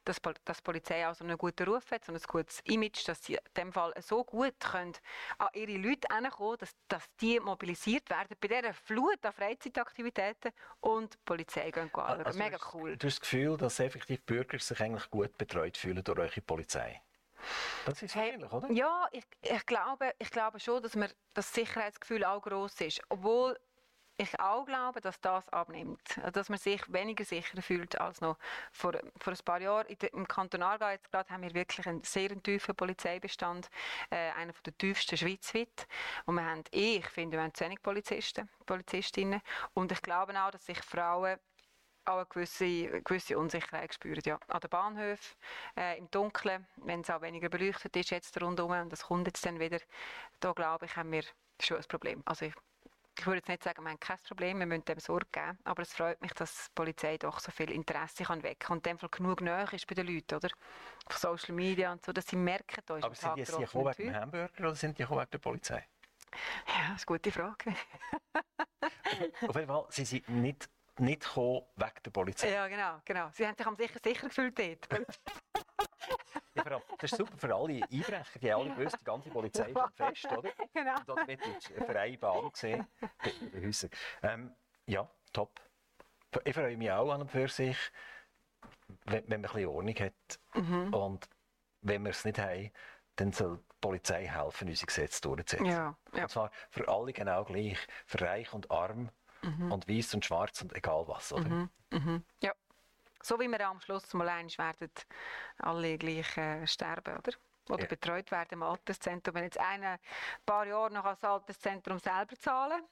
[0.08, 3.22] dass, dass die Polizei auch so einen guten Ruf hat, so ein gutes Image, dass
[3.22, 4.94] sie in dem Fall so gut können
[5.38, 11.14] an ihre Leute herankommen, dass, dass die mobilisiert werden bei dieser Flut an Freizeitaktivitäten und
[11.14, 12.24] die Polizei gehen anschauen.
[12.24, 12.96] Also, Mega du hast- cool.
[12.96, 17.02] Du hast das Gefühl, dass effektiv Bürger sich eigentlich gut betreut fühlen durch eure Polizei.
[17.86, 18.70] Das ist wahrscheinlich, oder?
[18.72, 23.00] Ja, ich, ich, glaube, ich glaube schon, dass mir das Sicherheitsgefühl auch gross ist.
[23.08, 23.56] Obwohl
[24.18, 26.18] ich auch glaube, dass das abnimmt.
[26.18, 28.36] Also, Dass man sich weniger sicher fühlt als noch
[28.72, 29.86] vor, vor ein paar Jahren.
[30.12, 33.70] Im Kanton Aargau jetzt gerade haben wir wirklich einen sehr tiefen Polizeibestand.
[34.10, 35.86] Äh, einer der tiefsten schweizweit.
[36.26, 39.40] Und wir haben, ich finde, wir haben zu wenig Polizisten, Polizistinnen.
[39.72, 41.38] Und ich glaube auch, dass sich Frauen
[42.04, 44.22] auch eine gewisse, gewisse Unsicherheit spüren.
[44.24, 44.40] Ja.
[44.48, 45.36] An den Bahnhöfen,
[45.76, 49.44] äh, im Dunkeln, wenn es auch weniger beleuchtet ist jetzt rundherum, und das kommt jetzt
[49.44, 49.78] dann wieder,
[50.40, 51.22] da glaube ich, haben wir
[51.60, 52.22] schon ein Problem.
[52.24, 52.54] Also ich,
[53.18, 55.82] ich würde jetzt nicht sagen, wir haben kein Problem, wir müssen dem Sorge geben, aber
[55.82, 58.98] es freut mich, dass die Polizei doch so viel Interesse kann wecken und in dem
[58.98, 60.48] Fall genug näher ist bei den Leuten, oder?
[61.06, 63.68] Auf Social Media und so, dass sie merken, da ist Aber sind die jetzt hier
[63.74, 65.88] wegen dem Hamburger oder sind die gekommen wegen der Polizei?
[66.66, 67.74] Ja, das ist eine gute Frage.
[69.48, 72.50] Auf jeden Fall, sie sind nicht, nicht gekommen wegen der Polizei.
[72.50, 73.30] ja, genau, genau.
[73.32, 74.88] Sie haben sich am sicher sicher gefühlt dort.
[76.98, 80.50] Das ist super für alle Einbrecher, die alle gewusst, die ganze Polizei fest, oder?
[80.72, 80.96] genau.
[80.96, 82.86] Und dort wird eine freie Bahn gesehen.
[84.22, 84.54] Ähm,
[84.86, 85.60] ja, top.
[86.44, 87.76] Ich freue mich auch an und für sich,
[89.06, 90.40] wenn, wenn man ein bisschen Ordnung hat.
[90.54, 90.94] Mhm.
[90.94, 91.28] Und
[91.82, 92.70] wenn wir es nicht haben,
[93.16, 95.66] dann soll Polizei helfen, unsere Gesetze durchzusetzen.
[95.66, 96.22] Ja, ja.
[96.22, 99.10] Und zwar für alle genau gleich, für reich und arm
[99.70, 101.48] und weiß und schwarz und egal was, oder?
[102.42, 102.52] ja.
[103.22, 104.90] So wie wir am Schluss mal eins werden
[105.58, 107.32] alle gleich äh, sterben, oder?
[107.70, 107.86] Oder Ja.
[107.88, 109.34] betreut werden im Alterszentrum.
[109.34, 109.98] Wenn jetzt einer ein
[110.46, 112.82] paar Jahre noch als Alterszentrum selber zahlen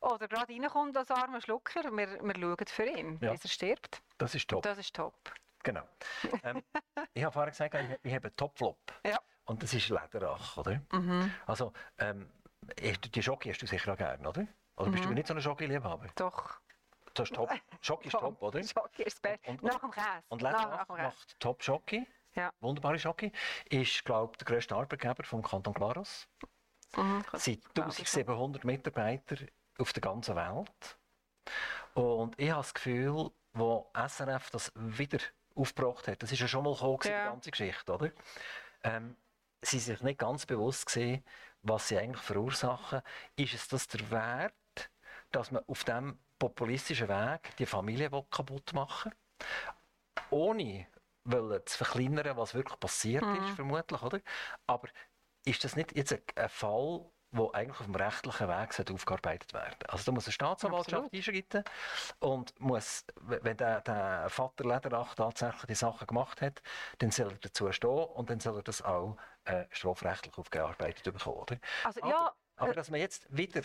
[0.00, 3.32] oder gerade reinkommt als armer Schlucker, wir, wir schauen für ihn, Ja.
[3.32, 4.02] bis er stirbt.
[4.18, 4.62] Das ist top.
[4.62, 5.14] Das ist top.
[5.62, 5.86] Genau.
[6.42, 6.62] Ähm,
[7.14, 8.78] ich habe vorhin gesagt, ich, ich habe einen Topflop.
[9.04, 9.18] Ja.
[9.44, 10.80] Und das ist Lederach, oder?
[11.46, 12.30] Also, ähm,
[12.80, 14.46] die Schoki hast du sicher auch gerne, oder?
[14.76, 16.08] Oder bist du nicht so ein Schoki-Liebhaber?
[16.16, 16.60] Doch.
[17.16, 17.50] Das ist top.
[17.80, 18.62] Schoki ist top, oder?
[18.62, 19.50] Schoki ist das Beste.
[19.50, 20.06] Und- nach dem Käse.
[20.28, 21.02] Und nach, Lederach nach Käse.
[21.08, 22.06] macht top Schoki.
[22.34, 22.52] Ja.
[22.60, 23.32] Wunderbare Schoki.
[23.70, 26.28] Ist, glaube ich, der grösste Arbeitgeber vom Kanton Glarus.
[26.96, 27.24] Mhm.
[27.34, 29.36] ich 1700 Mitarbeiter
[29.78, 30.98] auf der ganzen Welt.
[31.94, 35.18] Und ich habe das Gefühl, wo SRF das wieder
[35.54, 37.24] aufgebracht hat, das ist ja schon mal gekommen, Ja.
[37.24, 38.10] die ganze Geschichte, oder?
[38.84, 39.16] Ähm,
[39.62, 41.24] sie sind sich nicht ganz bewusst gesehen,
[41.62, 43.00] was sie eigentlich verursachen.
[43.36, 44.54] Ist es das der Wert,
[45.30, 49.46] dass man auf dem populistischen Weg die Familie kaputt machen will?
[50.30, 50.86] Ohne
[51.24, 54.20] wollen zu verkleinern, was wirklich passiert ist, vermutlich, oder?
[54.66, 54.88] Aber
[55.44, 60.04] ist das nicht jetzt ein, Fall, der eigentlich auf dem rechtlichen Weg aufgearbeitet werden Also
[60.04, 61.14] da muss eine Staatsanwaltschaft Absolut.
[61.14, 61.64] einschreiten
[62.20, 66.62] und muss, wenn der, der Vater Lederach tatsächlich die Sachen gemacht hat,
[66.98, 71.38] dann soll er dazu stehen und dann soll er das auch äh, strafrechtlich aufgearbeitet bekommen.
[71.38, 71.58] Oder?
[71.84, 73.62] Also, aber, ja, aber dass man jetzt wieder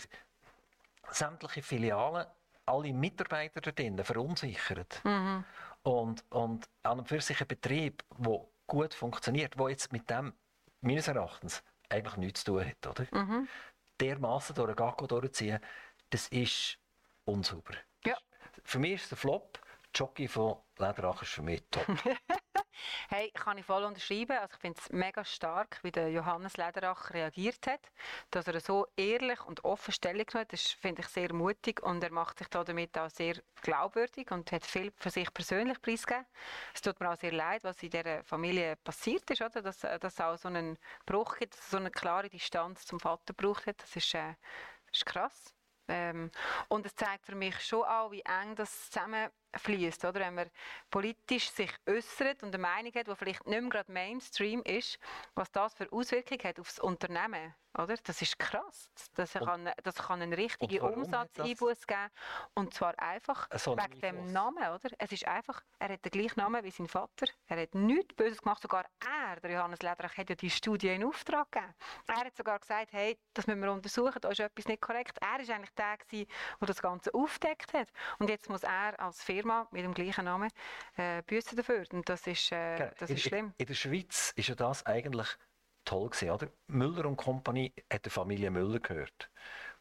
[1.12, 2.26] sämtliche Filialen,
[2.66, 5.44] alle Mitarbeiter da drinnen verunsichert Mhm.
[5.82, 10.32] und, und an und für sich ein Betrieb, der gut funktioniert, der jetzt mit dem
[10.80, 13.06] meines Erachtens eigentlich nichts zu tun hat, oder?
[13.10, 13.48] Mhm.
[14.00, 15.60] Dermassen durch den Gacko durchziehen,
[16.10, 16.78] das ist
[17.24, 17.74] unsauber.
[18.04, 18.16] Ja.
[18.64, 19.60] Für mich ist ein Flop.
[19.94, 21.86] Jockey von Lederach ist für mich top.
[23.08, 24.36] Hey, kann ich voll unterschreiben.
[24.38, 27.80] Also ich finde es mega stark, wie der Johannes Lederach reagiert hat.
[28.30, 32.02] Dass er so ehrlich und offen Stellung genommen hat, das finde ich sehr mutig und
[32.02, 36.26] er macht sich da damit auch sehr glaubwürdig und hat viel für sich persönlich preisgegeben.
[36.74, 39.62] Es tut mir auch sehr leid, was in dieser Familie passiert ist, oder?
[39.62, 43.34] Dass dass es auch so einen Bruch gibt, dass so eine klare Distanz zum Vater
[43.34, 43.82] gebraucht hat.
[43.82, 44.34] Das ist, äh,
[44.86, 45.54] das ist krass.
[45.88, 46.30] Ähm,
[46.68, 48.90] und es zeigt für mich schon auch, wie eng das
[49.52, 50.20] zusammenfließt, oder?
[50.20, 50.50] Wenn man
[50.90, 54.98] politisch sich äußert und eine Meinung hat, die vielleicht nicht mehr gerade Mainstream ist,
[55.34, 57.96] was das für Auswirkungen hat aufs Unternehmen, oder?
[58.04, 58.90] Das ist krass.
[59.14, 62.10] Das kann, das kann einen richtigen Umsatzeinbuß geben.
[62.54, 64.32] Und zwar einfach So einen wegen dem?
[64.32, 64.90] Namen, oder?
[64.98, 67.26] Es ist einfach, er hat den gleichen Namen wie sein Vater.
[67.46, 68.62] Er hat nichts Böses gemacht.
[68.62, 71.74] Sogar er, der Johannes Lederach, hat ja die Studie in Auftrag gegeben.
[72.08, 75.18] Er hat sogar gesagt, hey, das müssen wir untersuchen, da ist etwas nicht korrekt.
[75.20, 76.26] Er ist eigentlich der, der
[76.60, 77.88] das Ganze aufdeckt hat.
[78.18, 80.50] Und jetzt muss er als Firma mit dem gleichen Namen
[80.96, 81.84] äh, büßen dafür.
[81.92, 82.90] Und das ist, äh, Genau.
[82.98, 83.46] das in, ist schlimm.
[83.46, 85.28] In, in der Schweiz ist ja das eigentlich
[85.84, 86.48] toll gewesen, oder?
[86.68, 89.30] Müller und Kompanie hat der Familie Müller gehört.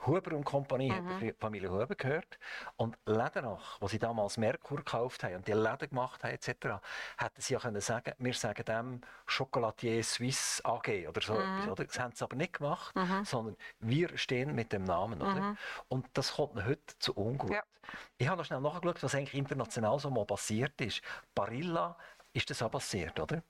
[0.06, 1.20] Huber und Kompanie hat Mhm.
[1.20, 2.40] der Familie Huber gehört.
[2.76, 6.82] Und Lederach, wo sie damals Merkur gekauft haben und die Läden gemacht haben, etc.,
[7.18, 11.40] hätten sie ja können sagen, wir sagen dem Chocolatier Suisse AG oder so Mhm.
[11.40, 11.86] etwas, oder?
[11.86, 15.56] Das haben sie aber nicht gemacht, sondern wir stehen mit dem Namen, oder?
[15.88, 17.50] Und das kommt heute zu ungut.
[17.50, 17.56] Mhm.
[17.56, 17.64] Ja.
[18.18, 21.02] Ich habe noch schnell nachgeschaut, was eigentlich international so mal passiert ist.
[21.36, 21.98] Barilla
[22.34, 23.44] ist das auch passiert, oder?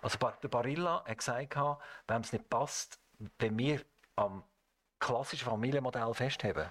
[0.00, 1.56] Also der Barilla hat gesagt,
[2.06, 3.00] wenn es nicht passt,
[3.38, 3.84] wenn wir
[4.16, 4.44] am
[4.98, 6.70] klassischen Familienmodell festheben,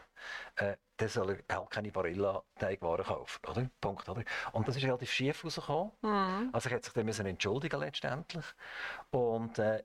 [0.55, 3.69] äh, dann soll er halt keine Barilla-Teigwaren kaufen, oder?
[3.79, 4.23] Punkt, oder?
[4.51, 5.91] Und das ist relativ schief rausgekommen.
[6.53, 8.45] Also er hat sich dann müssen entschuldigen letztendlich.
[9.11, 9.83] Und äh,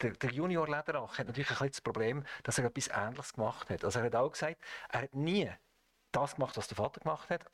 [0.00, 3.70] der, der Junior Lederach hat natürlich ein bisschen das Problem, dass er etwas Ähnliches gemacht
[3.70, 3.84] hat.
[3.84, 4.56] Also er hat auch gesagt,
[4.90, 5.50] er hat nie
[6.12, 7.44] das gemacht, was der Vater gemacht hat.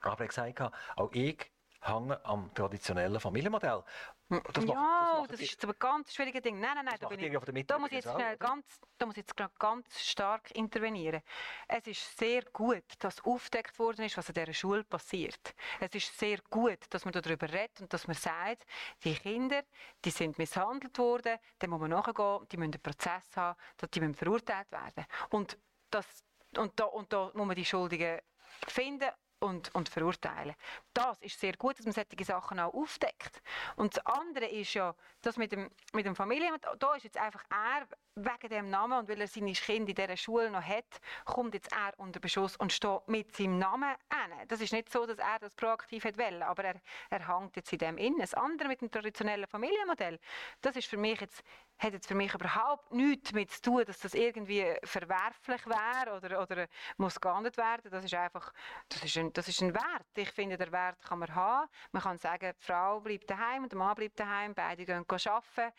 [0.00, 0.60] Aber er hat gesagt,
[0.96, 3.84] auch ich hänge am traditionellen Familienmodell.
[4.28, 6.58] Das macht- ja, macht das, die- ist jetzt aber ein ganz schwieriges Ding.
[6.58, 9.18] Nein, nein, nein, Das da, ich, da muss ich jetzt schnell ganz, da muss ich
[9.24, 11.22] jetzt ganz stark intervenieren.
[11.68, 15.54] Es ist sehr gut, dass aufgedeckt worden ist, was an dieser Schule passiert.
[15.78, 18.66] Es ist sehr gut, dass man darüber redet und dass man sagt,
[19.04, 19.62] die Kinder,
[20.04, 23.56] die sind misshandelt worden, dann muss man nachgehen, die müssen einen Prozess haben,
[23.94, 25.06] die müssen verurteilt werden.
[25.30, 25.56] Und,
[25.90, 26.24] das,
[26.56, 28.18] und, da, und da muss man die Schuldigen
[28.66, 29.10] finden
[29.40, 30.54] und, und verurteilen.
[30.92, 33.42] Das ist sehr gut, dass man solche Sachen auch aufdeckt.
[33.76, 37.44] Und das andere ist ja, dass mit dem, mit dem Familien, da ist jetzt einfach
[37.50, 41.54] er wegen dem Namen und weil er seine Kinder in dieser Schule noch hat, kommt
[41.54, 44.48] jetzt er unter Beschuss und steht mit seinem Namen an.
[44.48, 47.78] Das ist nicht so, dass er das proaktiv wollen, aber er, er hängt jetzt in
[47.78, 48.18] dem innen.
[48.18, 50.18] Das andere mit dem traditionellen Familienmodell,
[50.62, 51.42] das ist für mich jetzt
[51.78, 56.42] hat jetzt für mich überhaupt nichts damit zu tun, dass das irgendwie verwerflich wäre oder,
[56.42, 57.90] oder muss geahndet werden.
[57.90, 58.52] Das ist einfach,
[58.88, 60.06] das ist, ein, das ist ein Wert.
[60.16, 61.68] Ich finde, der Wert kann man haben.
[61.92, 65.72] Man kann sagen, die Frau bleibt daheim und der Mann bleibt daheim, beide gehen arbeiten,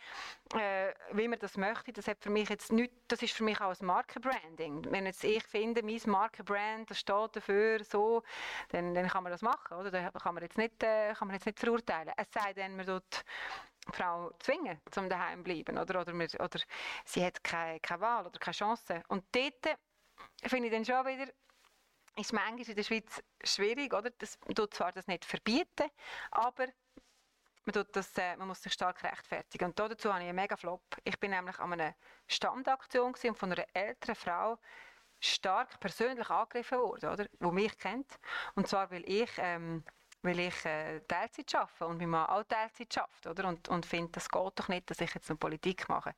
[0.56, 1.94] äh, wie man das möchte.
[1.94, 4.92] Das hat für mich jetzt nicht, das ist für mich auch ein Markenbranding.
[4.92, 8.22] Wenn jetzt ich finde, mein Markenbrand, das steht dafür so,
[8.70, 9.92] dann, dann kann man das machen, oder?
[9.92, 12.12] Da kann man jetzt nicht, äh, kann man jetzt nicht verurteilen.
[12.18, 13.24] Es sei denn, man tut
[13.94, 15.78] Frau zwingen, zum daheim zu bleiben.
[15.78, 16.60] Oder, oder, wir, oder
[17.06, 19.02] sie hat keine, keine Wahl oder keine Chance.
[19.08, 19.78] Und dort
[20.44, 21.32] finde ich dann schon wieder,
[22.18, 24.10] ist manchmal in der Schweiz schwierig, oder?
[24.18, 25.90] Das, tut zwar das nicht verbieten,
[26.32, 26.68] aber
[27.68, 29.70] man, tut das, äh, man muss sich stark rechtfertigen.
[29.70, 30.82] Und dazu habe ich einen mega Flop.
[31.04, 31.96] Ich bin nämlich an einer
[32.28, 34.58] Standaktion von einer älteren Frau
[35.20, 37.26] stark persönlich angegriffen worden, oder?
[37.26, 38.20] Die mich kennt.
[38.56, 39.84] Und zwar, weil ich ähm,
[40.22, 43.48] weil ich äh, Teilzeit arbeite und mein Mann auch Teilzeit schafft, oder?
[43.48, 46.14] Und, und finde, das geht doch nicht, dass ich jetzt eine Politik mache.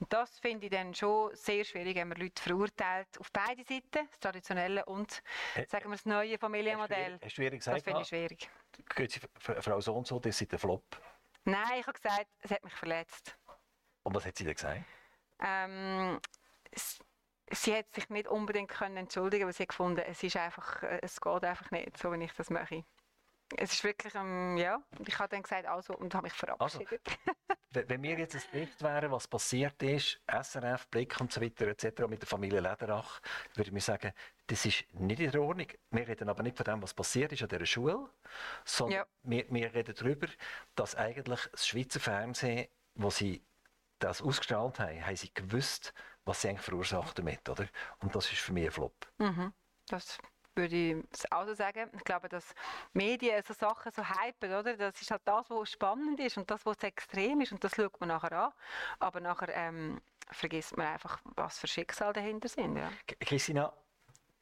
[0.00, 4.08] Und das finde ich dann schon sehr schwierig, wenn man Leute verurteilt, auf beide Seiten,
[4.10, 5.22] das traditionelle und,
[5.68, 7.18] sagen wir, das neue Familienmodell.
[7.18, 7.78] Du schwierig gesagt?
[7.78, 8.50] Das finde ich schwierig.
[9.08, 10.84] Sie, Frau so und so, das ist ein Flop?
[11.44, 13.38] Nein, ich habe gesagt, es hat mich verletzt.
[14.02, 14.82] Und was hat sie denn gesagt?
[15.40, 16.20] Ähm,
[17.50, 21.20] sie hat sich nicht unbedingt können entschuldigen, weil sie gefunden, es ist einfach, äh, es
[21.20, 22.84] geht einfach nicht, so wie ich das mache.
[23.56, 27.00] Es ist wirklich, ähm, ja, ich habe dann gesagt, also, und habe mich verabschiedet.
[27.06, 31.66] Also, wenn wir jetzt ein Bericht wären, was passiert ist, SRF, Blick und so weiter
[31.66, 32.06] etc.
[32.08, 33.20] mit der Familie Lederach,
[33.54, 34.12] würde ich sagen,
[34.46, 35.66] das ist nicht in Ordnung.
[35.90, 38.08] Wir reden aber nicht von dem, was passiert ist an dieser Schule,
[38.64, 39.06] sondern ja.
[39.22, 40.28] wir, wir reden darüber,
[40.74, 43.44] dass eigentlich das Schweizer Fernsehen, wo sie
[43.98, 47.66] das ausgestrahlt haben, haben sie gewusst, was sie eigentlich verursacht damit, oder?
[48.00, 48.94] Und das ist für mich ein Flop.
[49.18, 49.52] Mhm.
[49.88, 50.18] Das
[50.56, 51.90] würde ich auch so sagen.
[51.94, 52.54] Ich glaube, dass
[52.92, 54.76] Medien so Sachen so hypen, oder?
[54.76, 57.98] Das ist halt das, was spannend ist und das, was extrem ist und das schaut
[58.00, 58.52] man nachher an.
[58.98, 62.76] Aber nachher ähm, vergisst man einfach, was für Schicksal dahinter sind.
[62.76, 62.90] Ja.
[63.20, 63.72] Christina,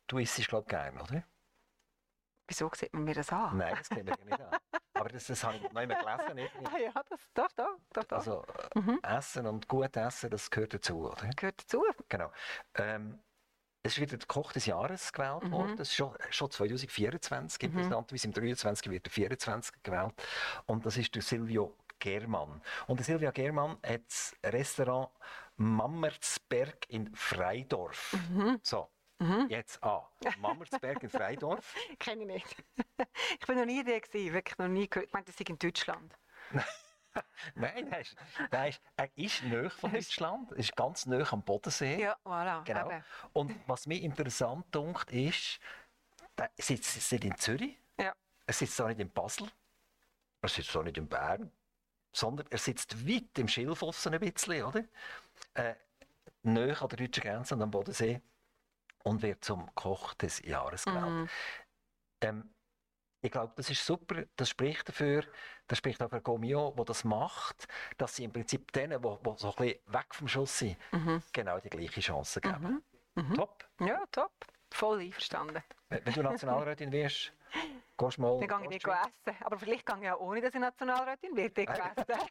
[0.06, 1.24] du isst es, glaube ich, gerne, oder?
[2.48, 3.56] Wieso sieht man mir das an?
[3.56, 4.58] Nein, das sieht man nicht an.
[4.94, 6.34] Aber das, das habe ich noch immer gelesen.
[6.34, 6.52] Nicht?
[6.72, 8.16] Ah ja, das, doch, doch, doch, doch.
[8.18, 8.44] Also,
[8.74, 9.00] mhm.
[9.02, 11.30] Essen und gut essen, das gehört dazu, oder?
[11.34, 11.84] Gehört dazu.
[12.08, 12.30] Genau.
[12.74, 13.18] Ähm,
[13.82, 15.52] es ist wieder der Koch des Jahres gewählt mhm.
[15.52, 15.76] worden.
[15.76, 17.68] Das ist schon, schon 2024 mhm.
[17.68, 18.26] interessanterweise.
[18.28, 20.14] Im 23 wird der 24 gewählt.
[20.66, 22.60] Und das ist der Silvio Germann.
[22.86, 25.10] Und der Silvio Germann hat das Restaurant
[25.56, 28.16] Mammersberg in Freidorf.
[28.30, 28.60] Mhm.
[28.62, 28.88] So.
[29.18, 29.46] Mhm.
[29.48, 30.02] Jetzt an.
[30.40, 31.74] Mammersberg in Freidorf.
[31.98, 32.56] Kenne ich nicht.
[33.40, 35.08] ich bin noch nie da gewesen, wirklich noch nie gehört.
[35.08, 36.14] Ich meine, das ist in Deutschland.
[37.54, 38.16] Nein, er ist,
[38.50, 42.00] er ist, er ist nahe von Deutschland, er ist ganz nahe am Bodensee.
[42.00, 42.64] Ja, voilà.
[42.64, 42.90] Genau.
[43.32, 45.60] Und was mir interessant dunkt ist,
[46.36, 48.14] er sitzt nicht in Zürich, ja.
[48.46, 49.48] er sitzt auch nicht in Basel,
[50.40, 51.50] er sitzt auch nicht in Bern,
[52.12, 54.84] sondern er sitzt weit im Schilfossen ein bisschen, oder?
[55.54, 55.74] Äh,
[56.42, 58.20] nahe an der deutschen Grenze und am Bodensee
[59.04, 61.06] und wird zum Koch des Jahres gewählt.
[61.06, 61.28] Mm.
[62.22, 62.54] Ähm,
[63.20, 64.24] ich glaube, das ist super.
[64.36, 65.24] Das spricht dafür,
[65.68, 67.66] das spricht auch für Gomio, der das macht,
[67.98, 71.22] dass sie im Prinzip denen, die, die so ein bisschen weg vom Schuss sind, mhm.
[71.32, 72.82] genau die gleiche Chance geben.
[73.14, 73.22] Mhm.
[73.22, 73.34] Mhm.
[73.34, 73.64] Top.
[73.80, 74.32] Ja, top.
[74.72, 75.62] Voll einverstanden.
[75.88, 77.32] Wenn du Nationalrätin wirst,
[77.98, 78.40] gehst du mal...
[78.40, 79.44] Dann gehe ich nicht essen.
[79.44, 82.28] Aber vielleicht gehe ich auch ohne, dass ich Nationalrätin werde, essen.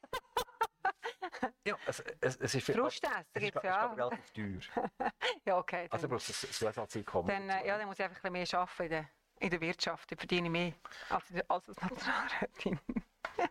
[1.66, 2.72] ja, es, es, es ist...
[2.72, 3.94] Frustessen gibt es ja.
[3.94, 4.90] relativ teuer.
[5.46, 5.88] ja, okay.
[5.92, 7.28] Also brauchst du ein Zusatzeinkommen.
[7.28, 10.12] Dann, äh, ja, dann muss ich einfach ein bisschen mehr arbeiten in der Wirtschaft.
[10.12, 10.74] Ich verdiene mehr
[11.10, 12.80] als, als Nationalrätin.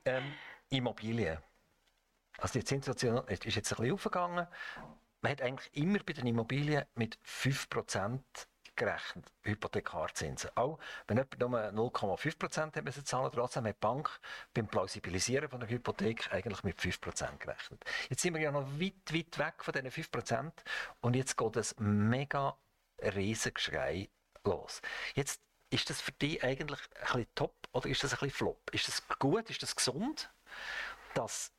[0.05, 0.33] Ähm,
[0.69, 1.39] Immobilien.
[2.39, 4.47] Also die Zinssituation ist jetzt ein bisschen aufgegangen.
[5.21, 8.21] Man hat eigentlich immer bei den Immobilien mit 5%
[8.77, 10.51] gerechnet, Hypothekarzinsen.
[10.55, 14.21] Auch wenn jemand nur 0,5% hat müssen zahlen, trotzdem hat die Bank
[14.55, 17.85] beim Plausibilisieren von der Hypothek eigentlich mit 5% gerechnet.
[18.09, 20.53] Jetzt sind wir ja noch weit, weit weg von diesen 5%
[21.03, 22.57] und jetzt geht ein mega
[23.03, 24.09] Riesengeschrei
[24.45, 24.81] los.
[25.15, 28.71] Jetzt ist das für dich eigentlich ein bisschen top oder ist das ein bisschen flop?
[28.75, 30.31] Ist das gut, ist das gesund,
[31.15, 31.53] dass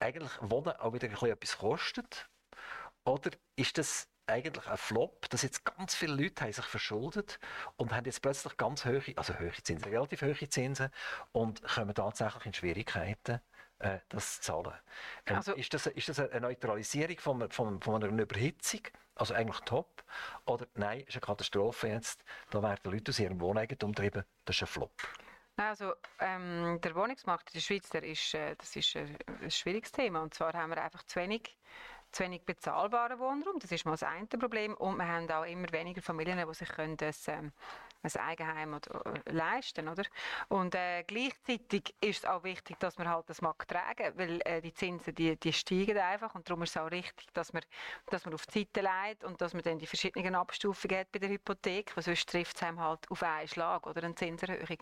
[0.00, 2.28] eigentlich Wohnen auch wieder ein bisschen etwas kostet?
[3.04, 7.38] Oder ist das eigentlich ein Flop, dass jetzt ganz viele Leute haben sich verschuldet
[7.76, 10.90] und haben jetzt plötzlich ganz hohe, also hohe Zinsen, relativ hohe Zinsen
[11.32, 13.40] und kommen tatsächlich in Schwierigkeiten,
[13.78, 14.74] äh, das zu zahlen.
[15.26, 18.80] Ähm, also, ist, das, ist das eine Neutralisierung von, von, von einer Überhitzung?
[19.14, 20.04] Also eigentlich top?
[20.46, 24.62] Oder nein, ist eine Katastrophe jetzt, da werden Leute aus ihrem Wohneigentum treiben, das ist
[24.62, 24.92] ein Flop.
[25.56, 29.06] Also ähm, der Wohnungsmarkt in der Schweiz, der ist, äh, das ist äh,
[29.42, 30.22] ein schwieriges Thema.
[30.22, 31.56] Und zwar haben wir einfach zu wenig,
[32.12, 33.58] zu wenig bezahlbaren Wohnraum.
[33.58, 34.74] Das ist mal das eine Problem.
[34.74, 37.52] Und wir haben auch immer weniger Familien, die sich können das, ähm,
[38.02, 40.04] ein Eigenheim äh, leisten, oder?
[40.48, 44.60] Und äh, gleichzeitig ist es auch wichtig, dass man halt das mag tragen, weil äh,
[44.60, 47.62] die Zinsen, die, die steigen einfach und darum ist es auch richtig, dass man,
[48.06, 51.18] dass man auf die Seite legt und dass man dann die verschiedenen Abstufungen hat bei
[51.18, 54.78] der Hypothek, weil sonst trifft es einem halt auf einen Schlag oder eine Zinserhöhung.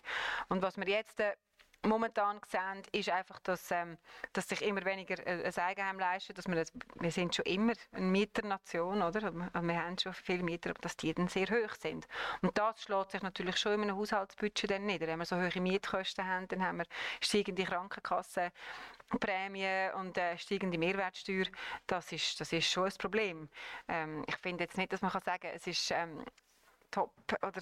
[0.49, 1.35] Und was wir jetzt äh,
[1.85, 3.99] momentan sehen, ist einfach, dass, ähm,
[4.33, 6.35] dass sich immer weniger ein Eigenheim leisten.
[6.35, 9.33] Dass wir, das, wir sind schon immer eine Mieternation, oder?
[9.33, 12.07] Wir, haben schon viele Mieter, aber dass die dann sehr hoch sind.
[12.43, 15.07] Und das schlägt sich natürlich schon in einem Haushaltsbudget dann nieder.
[15.07, 16.87] Wenn wir so hohe Mietkosten haben, dann haben wir
[17.21, 18.51] steigende Krankenkassen.
[19.21, 21.47] Prämie und äh, steigende Mehrwertsteuer,
[21.87, 23.49] das ist, das ist schon ein Problem.
[23.89, 26.25] Ähm, ich finde jetzt nicht, dass man kann sagen es ist ähm,
[26.91, 27.61] top oder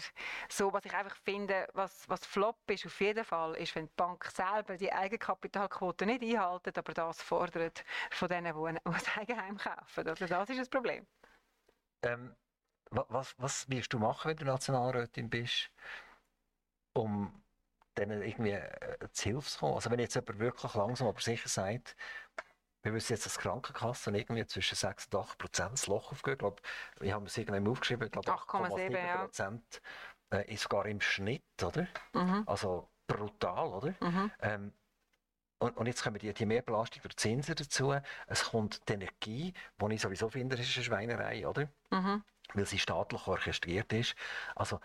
[0.49, 3.93] so, was ich einfach finde, was, was flop ist auf jeden Fall, ist, wenn die
[3.97, 8.81] Bank selber die Eigenkapitalquote nicht einhalten, aber das fordert von denen, die ein,
[9.17, 10.09] Eigenheim kaufen.
[10.09, 11.07] Also das ist das Problem.
[12.03, 12.37] Ähm,
[12.91, 15.71] was, was wirst du machen, wenn du Nationalrätin bist,
[16.93, 17.43] um
[17.97, 19.75] denen irgendwie äh, zu Hilfe zu kommen?
[19.75, 21.97] Also wenn jetzt jemand wirklich langsam aber sicher sagt,
[22.85, 26.35] wir wissen jetzt, dass Krankenkassen irgendwie zwischen 6 und 8 Prozent das Loch aufgehen.
[26.35, 26.63] Ich glaube,
[27.01, 29.83] ich habe es irgendwann aufgeschrieben, ich glaube 8,7 Prozent
[30.31, 30.39] ja.
[30.39, 31.89] äh, ist sogar im Schnitt, oder?
[32.13, 32.43] Mhm.
[32.47, 33.95] Also brutal, oder?
[34.01, 34.31] Mhm.
[34.41, 34.73] Ähm,
[35.59, 37.95] und, und, jetzt kommen die, die Mehrbelastung durch Zinsen dazu.
[38.27, 41.69] Es kommt die Energie, die ich sowieso finde, ist eine Schweinerei, oder?
[41.91, 42.23] Mhm.
[42.53, 44.15] Weil sie staatlich orchestriert ist.
[44.55, 44.79] Also,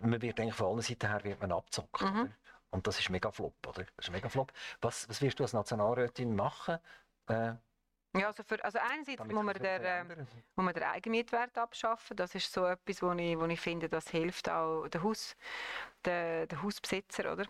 [0.00, 2.02] man wird eigentlich von allen Seiten her wird man abzockt.
[2.02, 2.34] Mhm.
[2.70, 3.84] Und das ist mega flop, oder?
[3.96, 4.52] Das ist mega flop.
[4.80, 6.78] Was, was wirst du als Nationalrätin machen?
[7.26, 7.54] Äh,
[8.16, 12.16] ja, also, für, also einerseits muss man, der, äh, muss man den Eigenmietwert abschaffen.
[12.16, 15.36] Das ist so etwas, wo ich, wo ich finde, das hilft auch der Haus,
[16.04, 17.44] der, der Hausbesitzer, oder?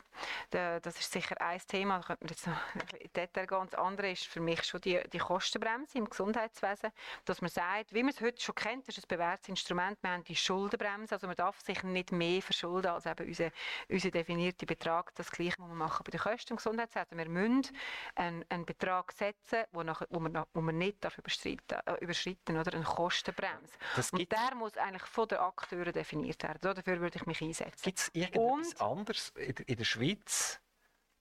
[0.52, 3.68] Der, das ist sicher ein Thema, da könnte man jetzt noch Detail gehen.
[3.70, 6.90] Das andere ist für mich schon die, die Kostenbremse im Gesundheitswesen,
[7.24, 10.10] dass man sagt, wie man es heute schon kennt, das ist ein bewährtes Instrument, wir
[10.10, 13.50] haben die Schuldenbremse, also man darf sich nicht mehr verschulden als eben unser,
[13.88, 15.14] unser definierter Betrag.
[15.14, 17.16] Das Gleiche muss man machen bei den Kosten im Gesundheitswesen.
[17.16, 17.76] Wir müssen
[18.14, 22.58] einen, einen Betrag setzen, wo, nach, wo, man, wo man nicht darf überschreiten, äh, überschreiten
[22.58, 23.72] oder eine Kostenbremse.
[24.12, 26.74] Und der muss eigentlich von den Akteuren definiert werden.
[26.74, 30.60] dafür würde ich mich einsetzen etwas anderes in der Schweiz,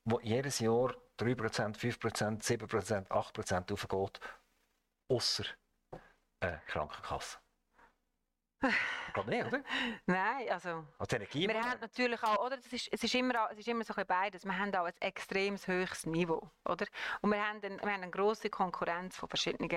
[0.05, 4.19] wo jedes Jahr 3%, 5%, 7%, 8% aufgeht,
[5.09, 5.45] außer
[6.41, 7.37] äh, Krankenkasse?
[9.13, 9.63] Glaube nicht, oder?
[10.06, 10.86] Nein, also...
[10.98, 12.58] Als Energie wir haben natürlich auch, oder?
[12.58, 14.45] Das ist, es, ist immer, es ist immer so ein beides.
[14.45, 16.86] Wir haben auch ein extrem höchstes Niveau, oder?
[17.22, 19.69] Und wir haben, eine, wir haben eine grosse Konkurrenz von verschiedenen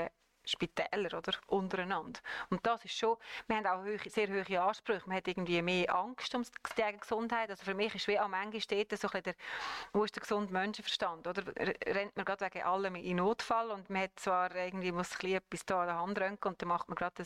[0.45, 2.21] Spitäler oder, untereinander.
[2.51, 5.03] Und das ist schon, wir haben auch hohe, sehr hohe Ansprüche.
[5.07, 7.51] Man hat irgendwie mehr Angst um die Gesundheit.
[7.51, 9.35] Also für mich ist wie auch manchmal steht so ein der,
[9.93, 11.43] wo ist der gesunde Menschenverstand, oder?
[11.87, 15.65] Rennt man gerade wegen allem in Notfall und man hat zwar irgendwie, muss ein etwas
[15.65, 17.25] da an der Hand röntgen und dann macht man gerade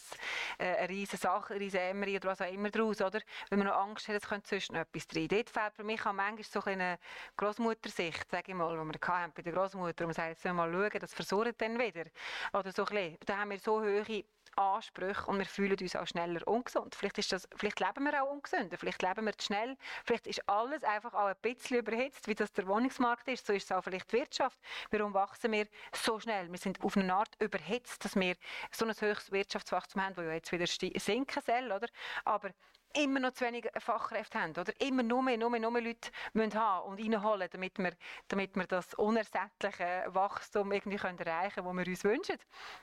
[0.59, 3.21] äh, eine riesige Sache, eine riesige Emmery oder was auch immer draus, oder?
[3.51, 5.29] Weil man noch Angst hat, es könnte sonst noch etwas drin.
[5.29, 6.99] Dort fehlt für mich auch manchmal so eine
[7.37, 11.01] Großmuttersicht, sage ich mal, die wir bei der Großmutter, und man sagt, jetzt mal schauen,
[11.01, 12.05] das versorgt dann wieder.
[12.53, 12.95] Oder so ein
[13.27, 14.25] da haben wir so hohe
[14.57, 16.95] Ansprüche und wir fühlen uns auch schneller ungesund.
[16.95, 20.49] Vielleicht, ist das, vielleicht leben wir auch ungesünder, vielleicht leben wir zu schnell, vielleicht ist
[20.49, 23.83] alles einfach auch ein bisschen überhitzt, wie das der Wohnungsmarkt ist, so ist es auch
[23.83, 24.59] vielleicht die Wirtschaft.
[24.91, 26.51] Warum wachsen wir so schnell?
[26.51, 28.35] Wir sind auf eine Art überhitzt, dass wir
[28.71, 31.89] so ein höchstes Wirtschaftswachstum haben, das ja jetzt wieder sinken soll, oder?
[32.25, 32.51] Aber
[32.97, 34.73] immer noch zu wenig Fachkräfte haben, oder?
[34.81, 37.93] Immer nur mehr, nur mehr, nur mehr Leute müssen haben und reinholen, damit wir,
[38.29, 42.37] damit wir das unersättliche Wachstum irgendwie können erreichen können, das wir uns wünschen.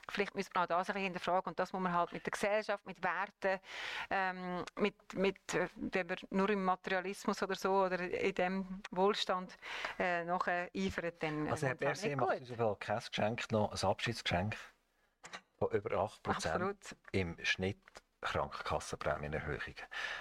[0.08, 2.30] Vielleicht müssen wir auch das ein bisschen hinterfragen und das muss man halt mit der
[2.30, 3.60] Gesellschaft, mit Werten,
[4.10, 5.36] ähm, mit, mit,
[5.74, 9.56] wenn wir nur im Materialismus oder so oder in dem Wohlstand
[9.98, 14.56] äh, nachher eifern, dann Also Herr Berset macht uns auf kein Geschenk noch ein Abschiedsgeschenk
[15.58, 19.76] von über 8% im Schnitt Krankenkassenprämienerhöhungen.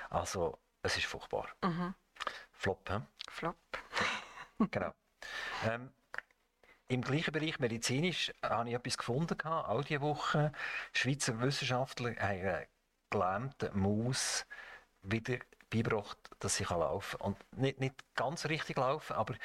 [0.10, 1.48] Also, es ist furchtbar.
[1.63, 1.96] Mhm.
[2.52, 3.00] Flop, he?
[3.30, 3.58] Flop.
[4.72, 4.94] genau.
[5.66, 5.92] Ähm,
[6.88, 10.52] Im gleichen Bereich medizinisch habe ich etwas gefunden, all diese Woche.
[10.92, 12.68] Schweizer Wissenschaftler haben eine
[13.10, 14.46] gelähmte Maus
[15.02, 15.39] wieder
[15.70, 17.28] beigebracht, dass sie laufen kann.
[17.28, 19.36] Und nicht, nicht ganz richtig laufen, aber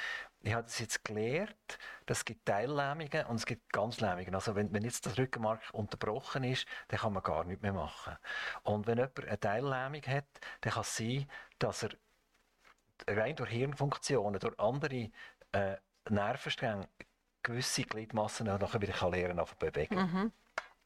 [0.48, 4.34] ich habe das jetzt gelernt, dass es gibt Teillähmungen und es gibt Ganzlähmungen.
[4.34, 8.16] Also wenn, wenn jetzt das Rückenmark unterbrochen ist, dann kann man gar nichts mehr machen.
[8.62, 10.24] Und wenn jemand eine Teillähmung hat,
[10.62, 11.90] dann kann es sein, dass er
[13.06, 15.10] rein durch Hirnfunktionen, durch andere
[15.52, 15.76] äh,
[16.08, 16.88] Nervenstränge
[17.42, 19.96] gewisse Gliedmassen nachher wieder lernen kann bewegen.
[19.96, 20.32] Mhm.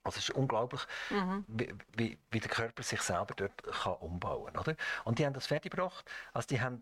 [0.05, 1.45] Also es ist unglaublich, mhm.
[1.47, 4.77] wie, wie, wie, der Körper sich selber dort kann umbauen kann.
[5.05, 6.11] Und die haben das fertiggebracht.
[6.33, 6.81] Also die haben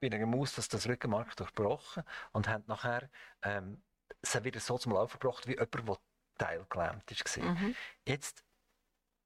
[0.00, 3.08] bei einer Maus das, das Rückenmark durchbrochen und haben nachher
[3.42, 3.82] ähm,
[4.20, 5.98] es wieder so zum Laufen gebracht, wie jemand, der
[6.38, 7.54] teilgelähmt war.
[7.54, 7.74] Mhm.
[8.06, 8.44] Jetzt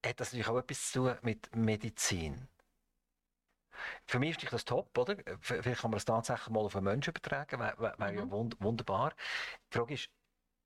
[0.04, 2.48] hat das natürlich auch etwas zu tun mit Medizin.
[4.06, 5.16] für mich ist das top, oder?
[5.40, 8.18] Vielleicht kann man das tatsächlich mal auf einen Menschen übertragen, wäre wär, wär mhm.
[8.18, 9.14] ja wund wunderbar.
[9.72, 10.10] Die Frage ist,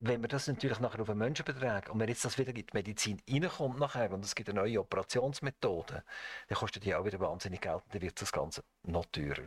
[0.00, 2.56] wenn wir das natürlich nachher auf einen Menschen übertragen und wenn jetzt das wieder in
[2.56, 6.04] die Medizin reinkommt nachher und es gibt eine neue Operationsmethode,
[6.48, 9.46] dann kostet die auch wieder wahnsinnig Geld und dann wird das Ganze noch teurer.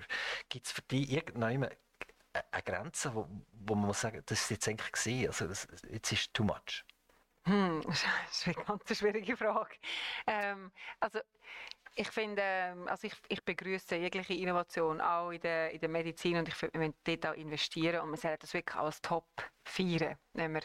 [0.50, 1.72] Gibt es für dich irgendeine
[2.52, 3.28] eine Grenze, wo,
[3.66, 6.86] wo man muss sagen, das ist jetzt eigentlich gesehen, also das, jetzt ist too much?
[7.44, 9.76] Hm, das ist eine ganz schwierige Frage.
[10.28, 11.20] Ähm, also
[11.98, 16.38] ich finde, ähm, also ich, ich begrüße jegliche Innovation, auch in der, in der Medizin
[16.38, 19.28] und ich finde, wir müssen dort auch investieren und man sollte das wirklich als Top
[19.66, 20.16] feiern.
[20.34, 20.62] Wenn man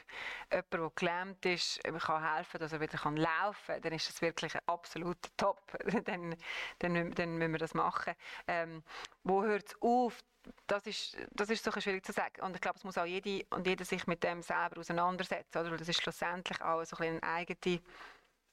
[0.51, 4.21] jemanden, der gelähmt ist, kann helfen, dass er wieder kann laufen kann, dann ist das
[4.21, 5.77] wirklich ein absoluter Top.
[6.05, 6.37] dann,
[6.79, 8.15] dann, dann müssen wir das machen.
[8.47, 8.83] Ähm,
[9.25, 10.23] wo hört es auf?
[10.67, 12.43] das ist, das ist so schwierig zu sagen.
[12.43, 15.59] Und ich glaube, es muss auch jede und jeder sich mit dem selber auseinandersetzen.
[15.59, 15.77] Oder?
[15.77, 17.81] Das ist schlussendlich auch so ein eine eigene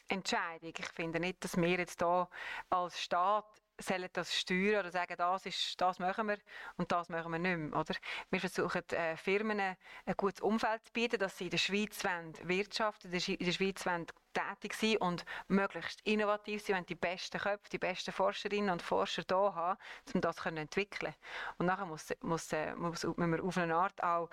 [0.09, 0.73] Entscheidung.
[0.77, 2.27] Ich finde nicht, dass wir jetzt hier
[2.69, 3.45] als Staat
[3.81, 6.37] sollen das steuern oder sagen, das, ist, das machen wir
[6.77, 7.79] und das machen wir nicht mehr.
[7.79, 7.95] Oder?
[8.29, 9.77] Wir versuchen äh, Firmen ein
[10.17, 12.03] gutes Umfeld zu bieten, dass sie in der Schweiz
[12.43, 13.85] wirtschaften, in der Schweiz
[14.33, 19.23] tätig sein und möglichst innovativ sein, wenn die besten Köpfe, die besten Forscherinnen und Forscher
[19.23, 19.79] da haben,
[20.13, 21.15] um das zu entwickeln.
[21.57, 24.29] Und nachher muss, muss, äh, muss, muss man auf eine Art auch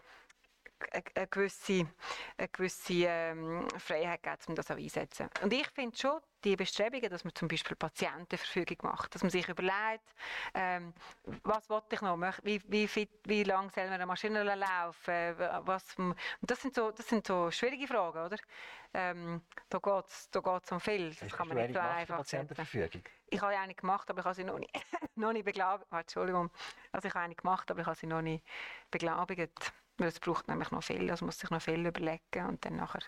[1.14, 1.88] eine gewisse,
[2.36, 5.28] eine gewisse ähm, Freiheit geben, um das auch einzusetzen.
[5.42, 9.48] Und ich finde schon, die Bestrebungen, dass man zum Beispiel Patientenverfügung macht, dass man sich
[9.48, 10.14] überlegt,
[10.54, 10.94] ähm,
[11.42, 15.96] was will ich noch, wie, wie, fit, wie lang soll man eine Maschine laufen, was,
[16.42, 18.36] das sind so, das sind so schwierige Fragen, oder?
[18.94, 23.02] Ähm, da geht es da geht's um viel, das kann man nicht so einfach Patientenverfügung?
[23.28, 24.72] Ich habe eine gemacht, aber ich habe sie noch nicht,
[25.16, 25.90] noch nicht beglaubigt.
[25.90, 26.50] Entschuldigung.
[26.92, 28.44] Also ich habe eine gemacht, aber ich habe sie noch nicht
[28.90, 29.72] beglaubigt.
[29.98, 33.00] Weil es braucht nämlich noch viel, also muss sich noch viel überlegen und dann nachher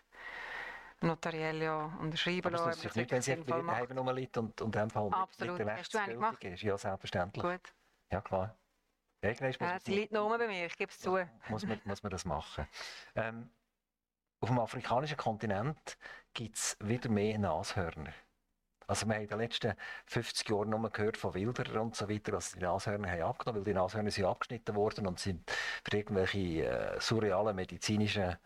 [1.01, 2.66] notariell ja unterschreiben lassen.
[2.66, 5.59] Das ist nicht, wenn sie daheim rumliegt und, und in dem Fall Absolut.
[5.59, 6.45] Mit eine gemacht?
[6.45, 6.62] Ist.
[6.62, 7.43] Ja, selbstverständlich.
[7.43, 7.74] Gut.
[8.11, 8.57] Ja, klar.
[9.20, 11.18] Irgendwann muss ja, sie liegt noch bei mir, ich gebe es zu.
[11.49, 12.66] Muss man, muss man das machen.
[13.16, 13.51] Ähm,
[14.41, 15.99] auf dem afrikanischen Kontinent
[16.32, 18.12] gibt es wieder mehr Nashörner.
[18.89, 19.74] Also wir haben in den letzten
[20.07, 23.72] 50 Jahren nur gehört von Wilderern und so weiter, dass die Nashörner haben abgenommen, weil
[23.72, 25.51] die Nashörner sind abgeschnitten worden und sind
[25.84, 28.39] für irgendwelche äh, surrealen medizinischen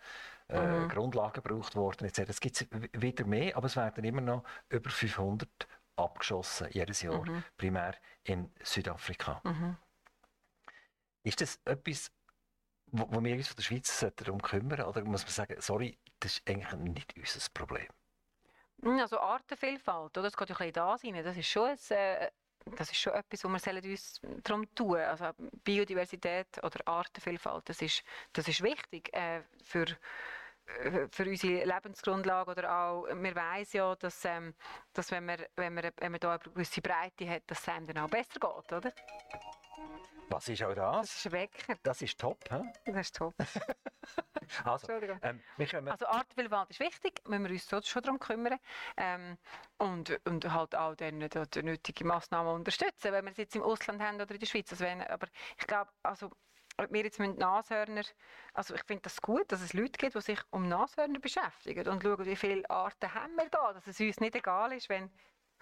[0.49, 0.89] äh, mhm.
[0.89, 2.07] Grundlagen gebraucht worden.
[2.07, 2.19] Etc.
[2.29, 2.67] Es gibt
[3.01, 5.49] wieder mehr, aber es werden immer noch über 500
[5.95, 7.45] abgeschossen jedes Jahr, mhm.
[7.57, 9.41] primär in Südafrika.
[9.45, 9.77] Mhm.
[11.23, 12.11] Ist das etwas,
[12.87, 16.39] wo, wo wir uns von der Schweiz darum kümmern oder muss man sagen, sorry, das
[16.39, 17.87] ist eigentlich nicht unser Problem?
[18.83, 20.23] Hm, also Artenvielfalt, oder?
[20.23, 21.25] das geht ja ein da rein.
[21.25, 22.31] Das ist schon ein, äh,
[22.77, 25.31] das ist schon etwas, was wir uns darum tun Also
[25.65, 28.03] Biodiversität oder Artenvielfalt, das ist,
[28.33, 29.87] das ist wichtig äh, für,
[30.67, 34.55] äh, für unsere Lebensgrundlage oder auch, wir wissen ja, dass, ähm,
[34.93, 38.41] dass wenn man, wenn wenn eine gewisse Breite hat, dass es einem dann auch besser
[38.41, 38.93] geht, oder?
[40.29, 41.09] Was ist auch das?
[41.09, 41.75] Das ist Wecker.
[41.83, 42.63] Das ist top, hä?
[42.87, 43.35] Das ist top.
[44.65, 45.21] also, Entschuldigung.
[45.23, 45.43] Ähm,
[45.91, 48.59] also Artenvielfalt ist wichtig, müssen wir uns so schon darum kümmern.
[48.97, 49.37] Ähm,
[49.77, 54.01] und, und halt auch dann die nötigen Massnahmen unterstützen, wenn wir es jetzt im Ausland
[54.01, 54.71] haben oder in der Schweiz.
[54.71, 56.31] Also wenn, aber ich glaube, also
[56.89, 58.03] wir jetzt mit Nashörner,
[58.55, 62.03] also ich finde das gut, dass es Leute gibt, die sich um Nashörner beschäftigen und
[62.03, 65.11] schauen, wie viele Arten haben wir da, dass es uns nicht egal ist, wenn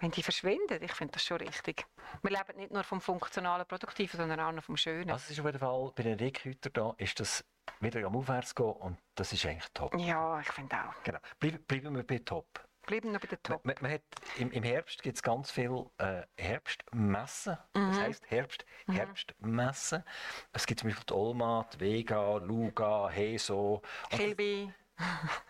[0.01, 1.85] wenn die verschwinden, ich finde das schon richtig.
[2.23, 5.11] Wir leben nicht nur vom funktionalen Produktiven, sondern auch noch vom Schönen.
[5.11, 7.45] Also es ist auf jeden Fall bei den Rickhüter da, ist das
[7.79, 9.95] wieder am Aufwärts gehen und das ist eigentlich top.
[9.97, 11.03] Ja, ich finde auch.
[11.03, 11.19] Genau.
[11.39, 12.67] Bleib, bleiben wir bei top.
[12.87, 13.63] Bleiben wir bei der Top.
[13.63, 14.01] Man, man hat,
[14.39, 17.57] im, im, Herbst gibt es ganz viele äh, Herbstmessen.
[17.75, 17.91] Mhm.
[17.91, 18.93] Das heisst Herbst, mhm.
[18.93, 20.03] Herbstmessen.
[20.51, 23.83] Es gibt zum Beispiel die Olmat, Vega, Luga, Heso.
[24.09, 24.73] Kilby.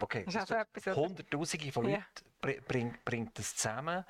[0.01, 2.30] Okay, das Hunderttausende von Leuten ja.
[2.41, 4.05] Bringt, bringt das zusammen.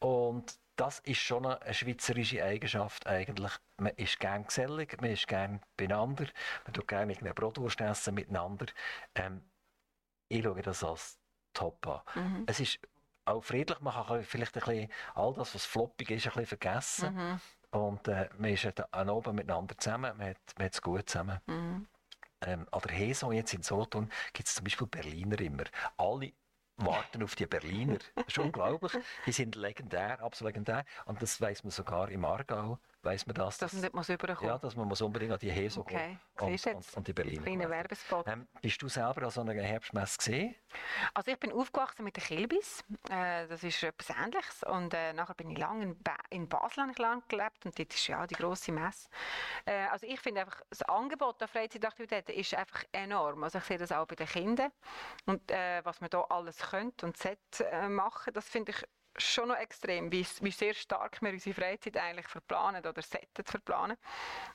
[0.00, 3.52] Und das ist schon eine schweizerische Eigenschaft eigentlich.
[3.76, 6.26] Man ist gern gesellig, man ist gern beieinander,
[6.64, 8.66] man tut gerne eine Brotwurst essen miteinander.
[9.14, 9.42] Ähm,
[10.28, 11.18] ich schaue das als
[11.52, 12.00] top an.
[12.14, 12.44] Mhm.
[12.46, 12.80] Es ist
[13.24, 17.14] auch friedlich, man kann vielleicht ein bisschen all das, was floppig ist, ein bisschen vergessen.
[17.14, 17.40] Mhm.
[17.70, 21.40] Und äh, man ist dann oben miteinander zusammen, man hat, man hat es gut zusammen.
[21.46, 21.86] Mhm.
[22.42, 25.64] Ähm, an der Heso jetzt in Solothurn gibt es zum Beispiel Berliner immer.
[25.96, 26.32] Alle
[26.76, 27.98] warten auf die Berliner.
[28.14, 28.92] Das ist unglaublich.
[29.26, 30.84] Die sind legendär, absolut legendär.
[31.06, 33.58] Und das weiß man sogar im Aargau weiß man das.
[33.58, 36.18] Dass man nicht muss Ja, dass man muss unbedingt an die Heso okay.
[36.40, 37.42] und, und, und, die Berliner.
[37.42, 38.26] Kleiner Werbespot.
[38.26, 40.54] Ähm, bist du selber an so einer Herbstmesse gesehen?
[41.12, 42.84] Also ich bin aufgewachsen mit den Kilbis.
[43.10, 44.62] Äh, das ist etwas Ähnliches.
[44.64, 47.94] Und äh, nachher bin ich lange in, ba in Basel ich lang gelebt und dort
[47.94, 49.08] ist ja die grosse Messe.
[49.64, 53.44] Äh, also ich finde einfach, das Angebot der Freizeitaktivitäten ist einfach enorm.
[53.44, 54.72] Also ich sehe das auch bei den Kindern.
[55.26, 58.84] Und äh, was man da alles könnte und sollte äh, machen, das finde ich
[59.16, 63.96] schon noch extrem, wie, wie sehr stark wir unsere Freizeit eigentlich verplanen oder sollten verplanen.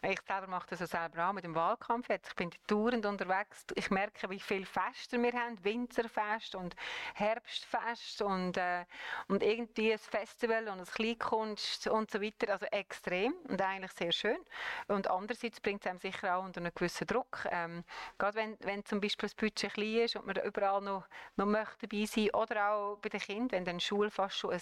[0.01, 2.29] Ich selber mache das auch selber auch mit dem Wahlkampf jetzt.
[2.29, 3.65] Ich bin dauernd unterwegs.
[3.75, 5.63] Ich merke, wie viele Feste wir haben.
[5.63, 6.75] Winzerfest und
[7.15, 8.85] Herbstfest und, äh,
[9.27, 12.51] und irgendwie ein Festival und ein Kleinkunst und so weiter.
[12.51, 14.39] Also extrem und eigentlich sehr schön.
[14.87, 17.47] Und andererseits bringt es einem sicher auch unter einen gewissen Druck.
[17.49, 17.83] Ähm,
[18.17, 21.05] gerade wenn, wenn zum Beispiel das Budget klein ist und man überall noch,
[21.35, 24.61] noch möchte dabei sein oder auch bei den Kindern, wenn dann Schule fast schon ein,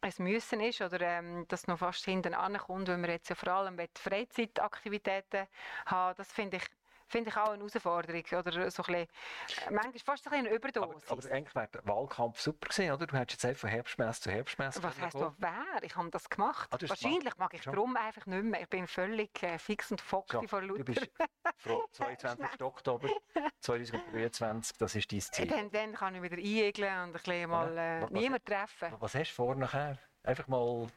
[0.00, 3.48] ein Müssen ist oder ähm, das noch fast hinten ankommt, weil wir jetzt ja vor
[3.48, 5.46] allem Freizeitaktivitäten
[5.86, 6.64] haben, das finde ich
[7.12, 8.24] finde ich auch eine Herausforderung.
[8.32, 9.06] Oder so ein bisschen,
[9.70, 11.08] manchmal fast ein eine Überdosis.
[11.08, 13.06] Aber, aber eigentlich wäre der Wahlkampf super gewesen, oder?
[13.06, 15.82] Du hättest jetzt einfach von Herbstmesse zu Herbstmesse Was heisst du, wer?
[15.82, 16.68] Ich habe das gemacht.
[16.72, 18.62] Ah, Wahrscheinlich mag ich darum einfach nicht mehr.
[18.62, 20.84] Ich bin völlig äh, fix und foxy vor Luther.
[20.84, 21.10] Du bist
[21.58, 22.62] froh, 22.
[22.62, 23.08] Oktober
[23.60, 25.46] 2023, das ist dein Ziel.
[25.46, 28.88] Dann, dann kann ich wieder einjegeln und ein bisschen mal äh, niemanden treffen.
[28.98, 29.98] Was hast du vor nachher?
[30.24, 30.88] Einfach mal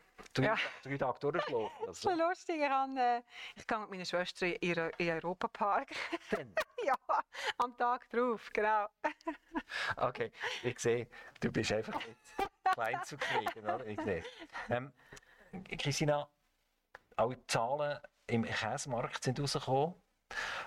[0.42, 1.88] drei Tage durchschlafen.
[1.88, 2.10] Also.
[2.10, 2.58] So lustig.
[2.58, 3.22] Ich, äh,
[3.56, 5.90] ich gehe mit meiner Schwester in den Europapark.
[6.86, 6.96] ja,
[7.58, 8.88] am Tag drauf, genau.
[9.98, 10.32] okay,
[10.64, 11.08] ich sehe,
[11.40, 12.20] du bist einfach nicht
[12.74, 13.60] klein zu kriegen.
[13.64, 13.86] Oder?
[13.86, 14.24] Ich sehe.
[14.70, 14.94] Ähm,
[15.78, 16.28] Christina,
[17.16, 19.96] alle Zahlen im Käsemarkt sind rausgekommen.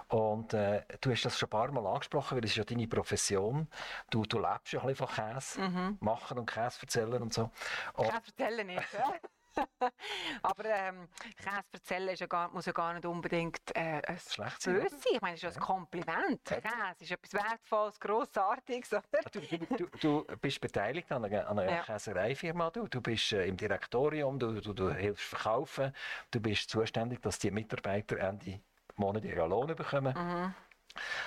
[0.09, 2.87] Und äh, du hast das schon ein paar Mal angesprochen, weil das ist ja deine
[2.87, 3.69] Profession.
[4.11, 5.99] Du, du lebst ja ein bisschen von Käse mhm.
[6.01, 7.51] machen und Käse erzählen und so.
[7.95, 9.15] Und Käse erzählen nicht, ja?
[10.43, 14.63] Aber ähm, Käse erzählen ist ja gar, muss ja gar nicht unbedingt äh, ein Schlecht
[14.63, 14.87] sein.
[15.13, 16.41] Ich meine, es ist ja ein Kompliment.
[16.51, 16.61] Ja.
[16.61, 18.93] Käse ist etwas Wertvolles, Grossartiges.
[18.93, 19.03] Oder?
[19.33, 19.41] Du,
[19.77, 21.83] du, du, bist beteiligt an einer, an einer ja.
[21.83, 22.71] Käsereifirma.
[22.71, 25.93] Du, du bist äh, im Direktorium, du, du, du hilfst verkaufen.
[26.31, 28.61] Du bist zuständig, dass die Mitarbeiter Ende
[28.97, 30.15] Monat ihren Lohn bekommen.
[30.17, 30.55] Mhm.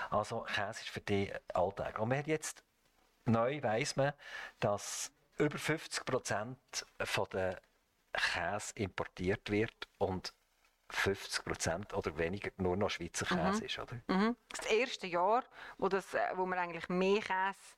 [0.10, 2.00] Also Käse ist für dich Alltag.
[2.00, 2.64] Und man hat jetzt
[3.26, 4.14] neu weiss man,
[4.60, 6.86] dass über 50 Prozent
[7.34, 7.62] der
[8.14, 10.34] Käse importiert wird und
[10.90, 13.66] 50 Prozent oder weniger nur noch Schweizer Käse mhm.
[13.66, 14.02] ist, oder?
[14.08, 14.36] Mhm.
[14.50, 15.44] Das erste Jahr,
[15.78, 17.78] wo, das, äh, wo man eigentlich mehr Käse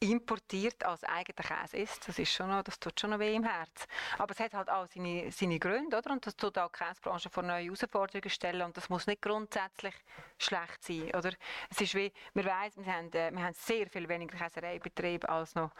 [0.00, 3.44] importiert als eigener Käse ist, das, ist schon noch, das tut schon noch weh im
[3.44, 3.86] Herz.
[4.18, 6.12] Aber es hat halt auch seine, seine Gründe, oder?
[6.12, 9.94] Und das tut auch die Käsebranche vor neue Herausforderungen stellen und das muss nicht grundsätzlich
[10.38, 11.32] schlecht sein, oder?
[11.70, 15.54] Es ist wie, wir weiss, wir haben, äh, wir haben sehr viel weniger Käsereibetriebe als
[15.54, 15.72] noch,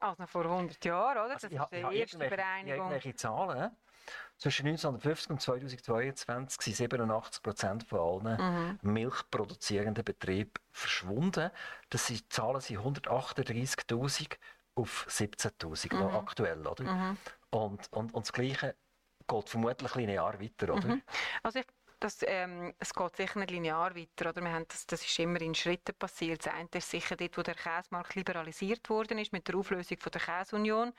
[0.00, 1.34] als noch vor 100 Jahren, oder?
[1.34, 2.78] Also das ist die erste Bereinigung.
[2.78, 3.76] Irgendwelche Zahlen,
[4.38, 8.78] zwischen 1950 und 2022 sind 87 Prozent von allen mhm.
[8.82, 11.50] milchproduzierenden Betrieben verschwunden.
[11.90, 14.36] Das sind, die Zahlen sind 138.000
[14.74, 16.16] auf 17.000 mhm.
[16.16, 16.84] aktuell, oder?
[16.84, 17.16] Mhm.
[17.50, 18.74] Und, und, und das Gleiche
[19.26, 20.88] geht vermutlich ein Jahr weiter, oder?
[20.88, 21.02] Mhm.
[21.42, 21.66] Also ich
[22.04, 24.28] das, ähm, es geht sicher nicht linear weiter.
[24.28, 24.42] Oder?
[24.42, 26.44] Wir haben das, das ist immer in Schritten passiert.
[26.44, 30.12] Das eine ist sicher dort, wo der Käsemarkt liberalisiert worden ist, mit der Auflösung von
[30.12, 30.92] der Käseunion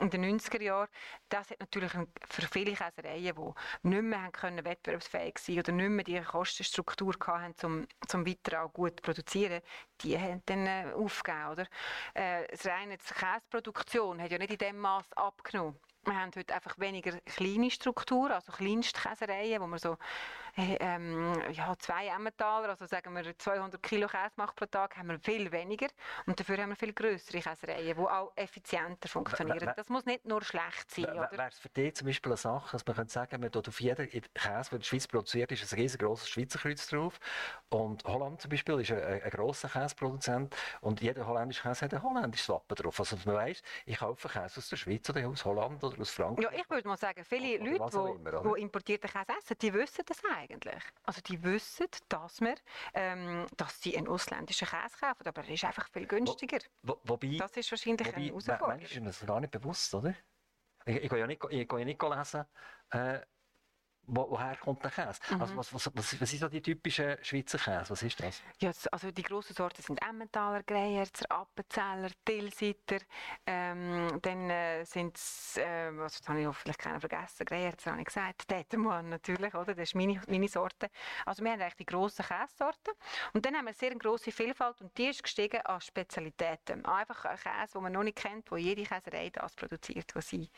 [0.00, 0.88] in den 90er Jahren.
[1.30, 1.92] Das hat natürlich
[2.28, 7.14] für viele Käsereien, die nicht mehr haben können, wettbewerbsfähig sein oder nicht mehr die Kostenstruktur
[7.26, 9.62] hatten, um, um weiter auch gut zu produzieren,
[10.02, 11.48] die haben dann äh, aufgegeben.
[11.52, 11.66] Oder?
[12.12, 15.78] Äh, das reine Käseproduktion hat ja nicht in dem Maß abgenommen.
[16.04, 19.98] Wir haben heute einfach weniger kleine Strukturen, also Kleinstkäsereien, wo man so
[20.56, 25.50] ja, zwei Emmentaler, also sagen wir 200 Kilo Käse macht pro Tag, haben wir viel
[25.52, 25.88] weniger
[26.26, 29.72] und dafür haben wir viel größere Käsereien, die auch effizienter funktionieren.
[29.76, 31.06] Das muss nicht nur schlecht sein.
[31.06, 33.80] Wäre es für dich zum Beispiel eine Sache, dass man könnte sagen, man tut auf
[33.80, 37.18] jeden Käse, der in der Schweiz produziert ist, ein riesengroßes Schweizer Kreuz drauf
[37.68, 42.02] und Holland zum Beispiel ist ein, ein grosser Käseproduzent und jeder holländische Käse hat ein
[42.02, 42.98] holländisches Wappen drauf.
[42.98, 46.44] Also man weiss, ich kaufe Käse aus der Schweiz oder aus Holland oder aus Frankreich.
[46.50, 50.82] Ja, ich würde mal sagen, viele Leute, die importierten Käse essen, die wissen das eigentlich.
[51.04, 52.54] Also die wissen, dass, wir,
[52.94, 56.58] ähm, dass sie einen ausländischen Käse kaufen, aber er ist einfach viel günstiger.
[56.82, 58.68] Wo, wo, wobei, das ist wahrscheinlich wobei, eine Herausforderung.
[58.68, 60.14] Manchmal ist das gar nicht bewusst, oder?
[60.86, 62.44] Ich, ich, ich gehe ja nicht, ich gehe ja nicht lesen,
[62.90, 63.20] äh,
[64.10, 65.20] wo, woher kommt der Käse?
[65.30, 65.40] Mhm.
[65.40, 67.90] Also was, was, was, was sind so die typischen Schweizer Käse?
[67.90, 68.42] Was ist das?
[68.60, 72.98] Ja, also die grossen Sorten sind Emmentaler, Greyerzer, Appenzeller, Tilsiter.
[73.46, 78.06] Ähm, dann äh, sind es, äh, was habe ich vielleicht keinen vergessen, Greyerzer habe ich
[78.06, 79.74] gesagt, Dätermann natürlich, oder?
[79.74, 80.90] Das ist meine, meine Sorte.
[81.24, 82.94] Also wir haben eigentlich die grossen Käsesorten.
[83.32, 86.84] Und dann haben wir eine sehr grosse Vielfalt und die ist gestiegen an Spezialitäten.
[86.84, 90.50] Einfach ein Käse, den man noch nicht kennt, wo jede Käserei das produziert, was sie,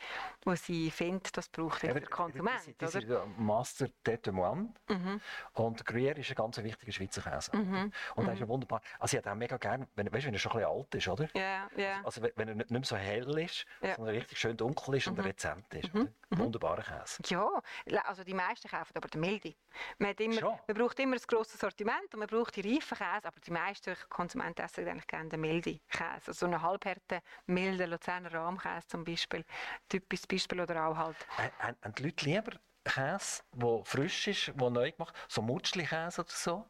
[0.43, 2.75] was sie findet, das braucht ja, der Konsument.
[2.77, 4.73] Das, das, das Master Tetemoine.
[4.89, 5.21] Mhm.
[5.53, 7.55] Und Gruyère ist ein ganz wichtiger Schweizer Käse.
[7.55, 7.91] Mhm.
[8.15, 8.81] Und der ist ja wunderbar.
[8.99, 11.07] Also ich hätte auch mega gerne, wenn, weißt, wenn er schon ein bisschen alt ist,
[11.07, 11.29] oder?
[11.33, 11.83] Ja, yeah, ja.
[11.83, 12.05] Yeah.
[12.05, 13.95] Also wenn er nicht, mehr so hell ist, yeah.
[13.95, 15.23] sondern richtig schön dunkel ist und mhm.
[15.23, 15.93] rezent ist.
[15.93, 16.09] Mhm.
[16.29, 17.21] Wunderbarer Käse.
[17.27, 17.61] Ja,
[18.05, 19.53] also die meisten kaufen aber den milde.
[19.97, 23.39] Man, immer, man braucht immer ein grosses Sortiment und man braucht die reifen Käse, aber
[23.39, 26.27] die meisten Konsumenten essen eigentlich gerne den milde Käse.
[26.27, 29.45] Also so einen halbhärten, milden Luzerner Rahmkäse zum Beispiel.
[29.89, 31.17] Typisches Beispiel oder auch halt.
[31.37, 32.51] Äh, haben die Leute lieber
[32.83, 36.65] Käse, der frisch ist, der neu gemacht so Mutschli-Käse oder so?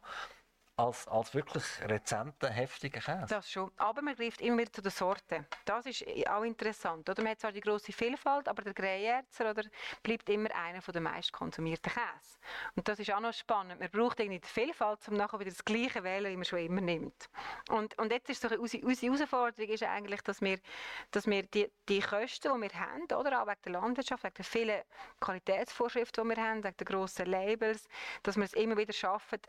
[0.76, 3.26] Als, als wirklich rezenten, heftigen Käse.
[3.28, 3.70] Das schon.
[3.76, 5.46] Aber man greift immer wieder zu den Sorten.
[5.64, 7.08] Das ist auch interessant.
[7.08, 7.22] Oder?
[7.22, 9.62] Man hat zwar die grosse Vielfalt, aber der Greyerzer oder,
[10.02, 12.38] bleibt immer einer der meist konsumierten Käse.
[12.74, 13.80] Und das ist auch noch spannend.
[13.80, 16.58] Man braucht irgendwie die Vielfalt, um nachher wieder das Gleiche zu wählen, wie man schon
[16.58, 17.28] immer nimmt.
[17.70, 20.58] Und, und jetzt ist so unsere, unsere Herausforderung ist eigentlich, dass wir,
[21.12, 24.44] dass wir die, die Kosten, die wir haben, oder auch wegen der Landwirtschaft, wegen der
[24.44, 24.82] vielen
[25.20, 27.88] Qualitätsvorschriften, die wir haben, wegen der grossen Labels,
[28.22, 29.40] dass wir es immer wieder schaffen,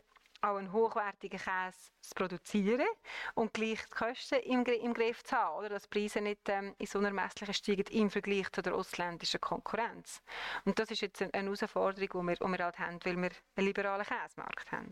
[0.42, 2.88] auch einen hochwertigen Käse zu produzieren
[3.34, 5.70] und gleich die Kosten im, im Griff zu haben, oder?
[5.70, 9.42] dass die Preise nicht ähm, in so einer messlichen steigen im Vergleich zu der ausländischen
[9.42, 10.22] Konkurrenz.
[10.66, 13.68] Und das ist jetzt eine Herausforderung, die wir, die wir halt haben, weil wir einen
[13.68, 14.92] liberalen Käsemarkt haben.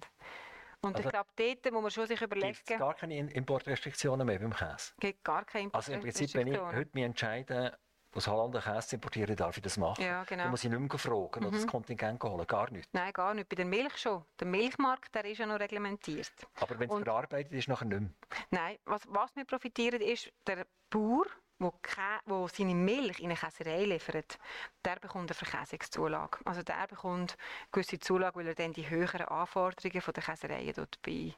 [0.82, 2.54] Und also, ich glaube, dort muss man schon sich überlegen...
[2.54, 4.92] Gibt es gar keine Importrestriktionen mehr beim Käse?
[5.00, 5.74] Gibt gar keine Importrestriktionen.
[5.74, 7.80] Also im Prinzip, wenn ich heute mich entscheide,
[8.16, 10.04] aus Holland einen Käse importieren, darf ich das machen.
[10.04, 10.44] Ja, genau.
[10.44, 11.48] Dann muss ich nicht mehr fragen mhm.
[11.48, 12.90] oder das Kontingent holen, gar nicht.
[12.94, 13.50] Nein, gar nicht.
[13.50, 14.24] Bei der Milch schon.
[14.40, 16.32] Der Milchmarkt der ist ja noch reglementiert.
[16.60, 18.10] Aber wenn es verarbeitet ist, nachher nicht mehr?
[18.52, 21.26] Nein, was, was wir profitieren ist, der Bauer,
[21.60, 24.38] der seine Milch in eine Käserei liefert,
[24.84, 26.40] der bekommt eine Verkäsungszulage.
[26.46, 30.74] Also der bekommt eine gewisse Zulage, weil er dann die höheren Anforderungen von der Käsereien
[30.76, 31.34] dort bei,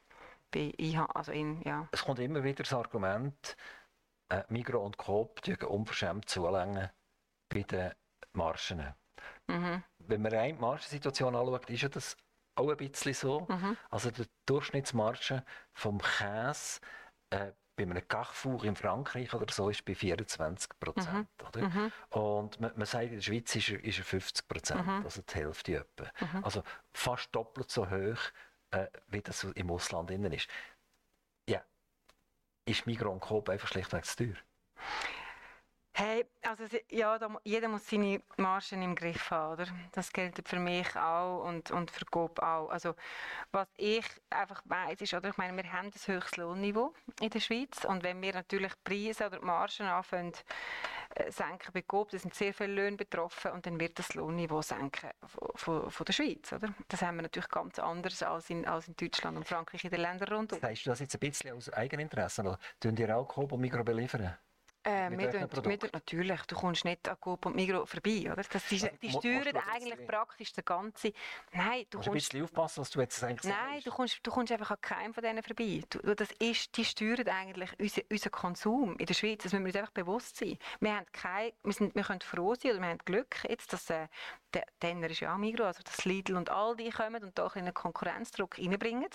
[0.52, 0.74] bei
[1.14, 1.88] also in, ja.
[1.92, 3.56] Es kommt immer wieder das Argument,
[4.30, 6.90] äh, Migros und Coop unverschämt zulängen
[7.50, 7.92] bei den
[8.34, 8.94] Marschen.
[9.48, 9.84] Mhm.
[10.00, 12.18] Wenn man rein die Marschensituation anschaut, ist ja das
[12.56, 13.46] auch ein bisschen so.
[13.50, 13.78] Mhm.
[13.90, 16.80] Also die Durchschnittsmarge vom Käse
[17.30, 21.28] äh, bei einem Carrefour in Frankreich oder so ist bei 24 Prozent.
[21.56, 21.62] Mhm.
[21.62, 21.92] Mhm.
[22.10, 25.04] Und man, man, sagt, in der Schweiz ist er, ist er 50 Prozent, mhm.
[25.04, 26.10] also die Hälfte etwa.
[26.22, 26.44] Mhm.
[26.44, 26.64] Also
[26.94, 28.20] fast doppelt so hoch,
[28.72, 30.48] äh, wie das im Ausland innen ist
[32.66, 34.36] ist Migros und Coop einfach schlichtweg zu teuer?
[35.98, 39.68] Hey, also ja, da, jeder muss seine Margen im Griff haben, oder?
[39.94, 42.68] Das gilt für mich auch und, und für Coop auch.
[42.68, 42.96] Also
[43.54, 47.40] was ich einfach weiß ist, oder ich meine, wir haben ein höchstes Lohnniveau in der
[47.40, 50.34] Schweiz und wenn wir natürlich Preise oder Margen anfangen
[51.16, 54.62] äh, senken bei Coop, da sind sehr viele Löhne betroffen und dann wird das Lohnniveau
[54.62, 56.74] senken von, von, von, der Schweiz, oder?
[56.90, 60.02] Das haben wir natürlich ganz anders als in, als in Deutschland und Frankreich in den
[60.02, 60.60] Ländern rundum.
[60.60, 63.86] Sagst du das jetzt ein bisschen aus Eigeninteresse oder tun ihr auch Coop und Migros
[63.86, 64.38] beliefern?
[64.86, 68.44] Äh, wir tun, natürlich, du kommst nicht an Coop und Migros vorbei, oder?
[68.44, 71.12] Das, die, also, die steuern eigentlich praktisch den ganzen...
[71.52, 72.08] Nein, du musst...
[72.08, 75.14] ein bisschen aufpassen, was du jetzt eigentlich Nein, du kommst, du kommst einfach an keinem
[75.16, 75.82] von denen vorbei.
[75.90, 79.42] Du, das ist, die steuern eigentlich unseren unser Konsum in der Schweiz.
[79.42, 80.58] Das müssen wir uns einfach bewusst sein.
[80.80, 83.90] Wir, haben kein, wir, sind, wir können froh sein oder wir haben Glück, jetzt, dass
[83.90, 84.08] äh,
[84.56, 87.48] der Tenner ist ja auch Migros, also dass Lidl und all die kommen und da
[87.48, 89.10] einen Konkurrenzdruck reinbringen.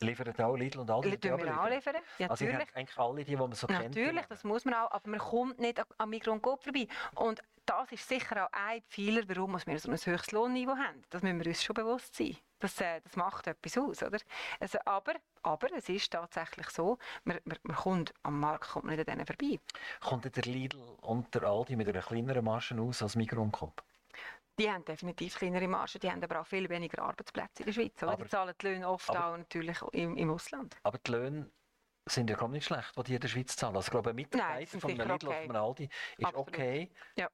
[0.00, 1.10] Liefern auch Lidl und all die?
[1.10, 2.74] Liefern wir auch liefern, ja, also natürlich.
[2.74, 3.96] eigentlich alle die, die man so natürlich, kennt?
[3.96, 6.88] Natürlich, das muss man auch, aber man kommt nicht an Migros und Coop vorbei.
[7.14, 11.02] Und das ist sicher auch ein Pfeiler, warum wir so ein höchstes Lohnniveau haben.
[11.10, 12.36] Das müssen wir uns schon bewusst sein.
[12.58, 14.18] Das, äh, das macht etwas aus, oder?
[14.58, 18.98] Also, aber, aber es ist tatsächlich so, man, man, man kommt am Markt kommt nicht
[18.98, 19.60] an denen vorbei.
[20.00, 23.82] Kommt der Lidl und der Aldi mit einer kleineren Marge aus als Migros und Coop?
[24.60, 28.02] Die haben definitiv kleinere Margen, die haben aber auch viel weniger Arbeitsplätze in der Schweiz.
[28.02, 28.16] Oder?
[28.18, 30.76] Die zahlen die Löhne oft aber, auch natürlich im, im Ausland.
[30.82, 31.50] Aber die Löhne
[32.04, 33.74] sind ja gar nicht schlecht, die die in der Schweiz zahlen.
[33.74, 35.48] Also ich glaube, ein Mitarbeiter von einem Lidl okay.
[35.48, 35.84] oder Aldi
[36.18, 36.48] ist Absolut.
[36.48, 36.90] okay.
[37.16, 37.30] Ja.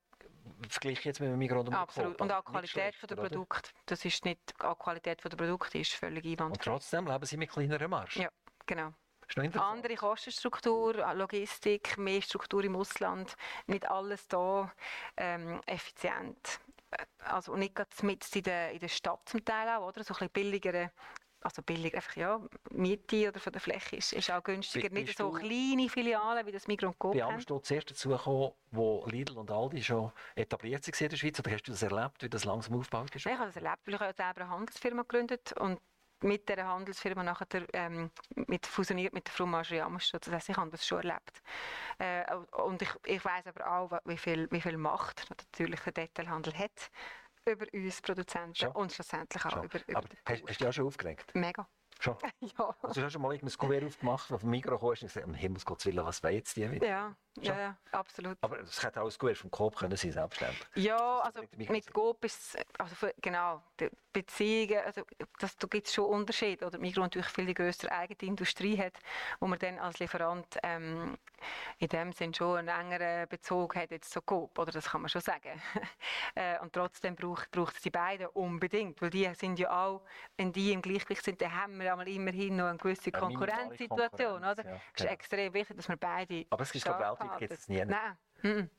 [0.69, 2.21] Vergleich jetzt mit einem Migros und Absolut.
[2.21, 3.71] Und auch die Qualität der Produkte.
[3.87, 6.71] Das ist nicht, auch die Qualität der Produkte ist völlig einwandfrei.
[6.71, 8.23] Und trotzdem leben sie mit kleineren Margen.
[8.23, 8.29] Ja,
[8.67, 8.93] genau.
[9.59, 13.35] Andere Kostenstruktur, Logistik, mehr Struktur im Ausland,
[13.67, 14.73] nicht alles da
[15.17, 16.61] ähm, effizient
[17.19, 20.05] also nicht gerade mit in der, in der Stadt zum Teil auch, oder?
[20.05, 20.91] So ein bisschen billigere
[21.47, 24.89] also billig, einfach ja, Miete oder von der Fläche ist, ist auch günstiger.
[24.89, 28.09] Be nicht so kleine Filialen wie das Migros und Coop Wie bist du zuerst dazu
[28.09, 31.39] gekommen, wo Lidl und Aldi schon etabliert sind in der Schweiz?
[31.39, 33.27] Oder hast du das erlebt, wie das langsam aufgebaut ist?
[33.27, 35.81] ich habe das erlebt, weil ich selber eine Handelsfirma gegründet und
[36.23, 40.27] mit dieser Handelsfirma nachher ähm, mit fusioniert mit der Fromage Ammerstadt.
[40.27, 41.43] Das heißt, ich habe das schon erlebt.
[41.99, 42.25] Äh,
[42.63, 46.91] und ich, ich weiß aber auch, wie viel, wie viel Macht natürlich der Detailhandel hat
[47.45, 48.73] über uns Produzenten schon?
[48.73, 49.65] und schlussendlich auch schon.
[49.65, 51.35] über, über Aber hast, hast du auch schon aufgeregt?
[51.35, 51.69] Mega.
[52.01, 52.17] Schon?
[52.41, 52.77] ja.
[52.83, 55.35] Also, du hast schon mal ein Kuvert aufgemacht, das vom Mikro kam und gesagt, um
[55.35, 56.87] Himmels Gottes Willen, was will jetzt die wieder?
[56.87, 58.37] Ja, ja, ja, absolut.
[58.41, 60.69] Aber es hätte auch ein Gut vom Coop können sein, selbstverständlich.
[60.75, 65.03] Ja, also mit Coop ist also für, genau, die Beziehungen, also
[65.39, 66.67] das, da gibt es schon Unterschiede.
[66.67, 68.95] Oder Migros natürlich viel die größere eigene Industrie hat,
[69.41, 71.19] wo man dann als Lieferant ähm,
[71.79, 75.09] in dem Sinn schon einen engeren Bezug hat jetzt zu Coop, oder das kann man
[75.09, 75.61] schon sagen.
[76.35, 80.03] Äh, und trotzdem braucht, braucht es die beiden unbedingt, weil die sind ja auch,
[80.37, 84.65] wenn die im Gleichgewicht sind, dann haben wir immerhin noch eine gewisse Konkurrenzsituation, oder?
[84.65, 87.85] Ja, ist extrem wichtig, dass wir beide Aber es ist glaube weltweit gibt es nie.
[87.85, 88.19] Nein.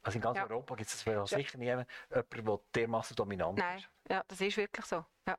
[0.03, 0.43] Also in ganz ja.
[0.43, 1.25] Europa gibt es ja.
[1.25, 3.79] sicher nie jemanden, der dermaßen dominant Nein.
[3.79, 3.89] ist.
[4.09, 5.05] Ja, das ist wirklich so.
[5.27, 5.37] Ja.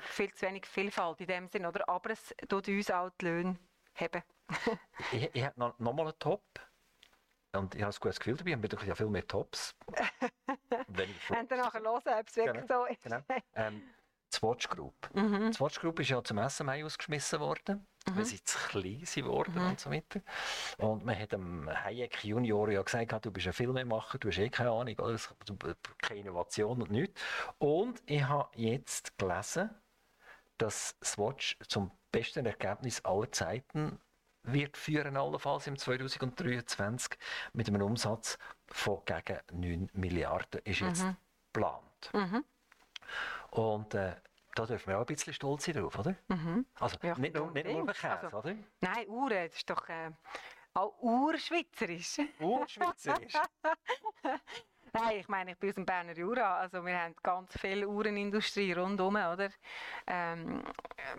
[0.00, 1.88] Viel zu wenig Vielfalt in dem Sinn, oder?
[1.88, 3.58] Aber es tut uns auch die Löhne
[3.94, 4.22] haben.
[5.12, 6.42] ich ich habe noch, noch mal einen Top.
[7.52, 9.74] Und ich habe ein gutes Gefühl dabei, wir haben ja viel mehr Tops.
[10.68, 13.02] Und dann nachher hören, ob es wirklich genau, so ist.
[13.02, 13.22] Genau.
[13.54, 13.82] Ähm,
[14.32, 14.94] die Swatch Group.
[15.14, 15.50] Mhm.
[15.50, 18.16] Die Swatch Group ist ja zum SMI ausgeschmissen worden, mhm.
[18.18, 19.68] weil sie zu klein geworden mhm.
[19.68, 20.20] und so weiter.
[20.78, 24.48] Und man hat dem Hayek Junior ja gesagt, du bist ein Filmemacher, du hast eh
[24.48, 25.34] keine Ahnung, alles,
[25.98, 27.20] keine Innovation und nichts.
[27.58, 29.70] Und ich habe jetzt gelesen,
[30.58, 33.98] dass Swatch zum besten Ergebnis aller Zeiten
[34.42, 37.18] wird führen, allenfalls im 2023
[37.52, 41.16] mit einem Umsatz von gegen 9 Milliarden ist jetzt mhm.
[41.52, 42.10] geplant.
[42.12, 42.44] Mhm.
[43.50, 44.14] Und äh,
[44.58, 46.16] da dürfen wir auch ein bisschen stolz sein drauf, oder?
[46.28, 46.66] Mhm.
[46.80, 48.56] Also ja, nicht, nur, nicht nur auf Käse, also, oder?
[48.80, 50.10] Nein, Uhren, das ist doch äh,
[50.74, 52.18] auch urschweizerisch.
[52.40, 53.34] Urschweizerisch?
[54.92, 58.72] Nein, ich meine, ich bin aus dem Berner Jura, also wir haben ganz viel Uhrenindustrie
[58.72, 59.50] rundherum, oder?
[60.06, 60.62] Ähm,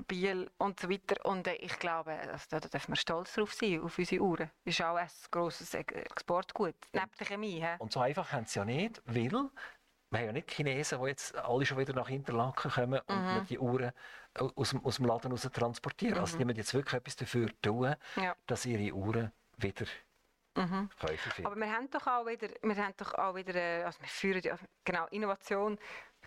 [0.08, 1.24] Biel und so weiter.
[1.26, 4.50] Und äh, ich glaube, also, da dürfen wir stolz drauf sein, auf unsere Uhren.
[4.66, 7.62] Das ist auch ein grosses Exportgut, neben der Chemie.
[7.62, 7.76] He?
[7.78, 9.50] Und so einfach haben sie ja nicht, weil
[10.12, 13.45] wir haben ja nicht Chinesen, die jetzt alle schon wieder nach Interlaken kommen und mhm.
[13.47, 13.91] die Uhren
[14.55, 16.18] aus dem, aus dem Laden raus transportieren.
[16.18, 16.24] Also, mhm.
[16.24, 18.36] Also die müssen jetzt wirklich etwas dafür tun, ja.
[18.47, 19.86] dass ihre Uhren wieder
[20.55, 20.89] mhm.
[21.43, 24.41] Aber wir haben doch auch wieder, wir haben doch auch wieder, äh, also wir führen
[24.41, 25.78] ja, genau, Innovation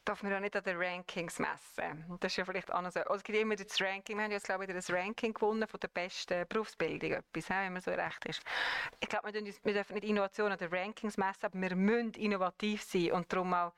[0.05, 2.19] darf man ja nicht an den Rankings messen.
[2.21, 2.97] Das ist ja vielleicht anders.
[2.97, 5.81] Also es gibt immer das Ranking, wir haben jetzt glaube ich das Ranking gewonnen von
[5.81, 8.43] der besten Berufsbildung, etwas, wenn man so recht ist.
[9.01, 12.83] Ich glaube, wir, wir dürfen nicht Innovation an den Rankings messen, aber wir müssen innovativ
[12.83, 13.73] sein und darum auch,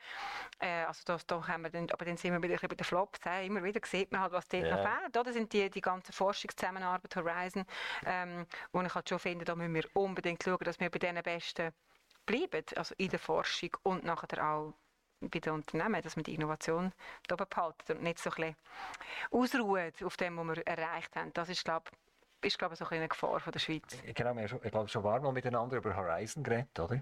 [0.59, 3.21] äh, also da, da haben wir dann, aber dann sind wir wieder bei den Flops,
[3.27, 4.77] äh, immer wieder sieht man halt, was dort yeah.
[4.77, 5.17] noch fehlt.
[5.17, 7.65] Oder sind die, die ganze Forschungszusammenarbeit Horizon,
[8.07, 11.23] ähm, wo ich halt schon finde, da müssen wir unbedingt schauen, dass wir bei den
[11.23, 11.73] Besten
[12.27, 14.75] bleiben, also in der Forschung und nachher auch
[15.31, 16.93] bei den Unternehmen, dass man die Innovation
[17.31, 18.55] oben behalten und nicht so ein
[19.31, 21.33] ausruht auf dem, was wir erreicht haben.
[21.33, 21.91] Das ist, glaube
[22.45, 23.97] ist, glaube ich, so eine Gefahr von der Schweiz.
[24.15, 27.01] Genau, wir haben ich schon war mal miteinander über Horizon geredet, oder?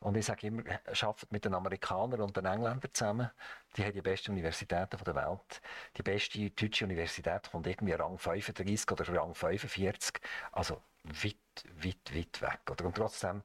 [0.00, 3.30] Und ich sage immer, arbeitet mit den Amerikanern und den Engländern zusammen.
[3.76, 5.62] Die haben die besten Universitäten der Welt.
[5.96, 10.20] Die beste deutsche Universität kommt irgendwie Rang 35 oder Rang 45.
[10.52, 11.36] Also weit,
[11.82, 12.60] weit, weit weg.
[12.70, 12.84] Oder?
[12.84, 13.42] Und trotzdem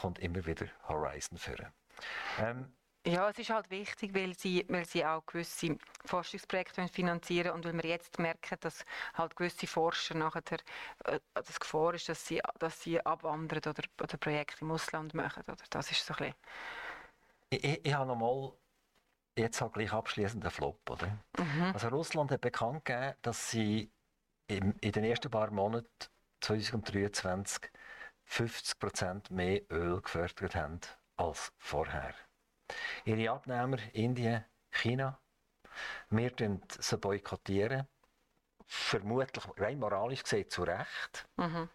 [0.00, 1.72] kommt immer wieder Horizon führen.
[2.38, 2.72] Ähm,
[3.06, 7.74] ja, es ist halt wichtig, weil sie, weil sie auch gewisse Forschungsprojekte finanzieren und weil
[7.74, 8.84] wir jetzt merken, dass
[9.14, 10.42] halt gewisse Forscher nachher
[11.04, 15.44] äh, das Gefahr ist, dass sie, dass sie abwandern oder, oder Projekte im Ausland machen.
[15.46, 15.56] Oder?
[15.70, 16.34] Das ist so ein bisschen.
[17.50, 18.52] Ich, ich, ich habe nochmal
[19.36, 21.18] jetzt halt gleich abschließend einen Flop, oder?
[21.38, 21.70] Mhm.
[21.72, 23.90] Also Russland hat bekannt gegeben, dass sie
[24.48, 25.88] in, in den ersten paar Monaten
[26.40, 27.70] 2023
[28.28, 30.80] 50% mehr Öl gefördert haben
[31.16, 32.14] als vorher.
[33.06, 35.20] Ihre Abnehmer Indien, China,
[36.10, 36.32] wir
[36.68, 37.86] sie boykottieren.
[38.66, 41.28] Vermutlich rein moralisch gesehen zu Recht.
[41.36, 41.68] Mhm.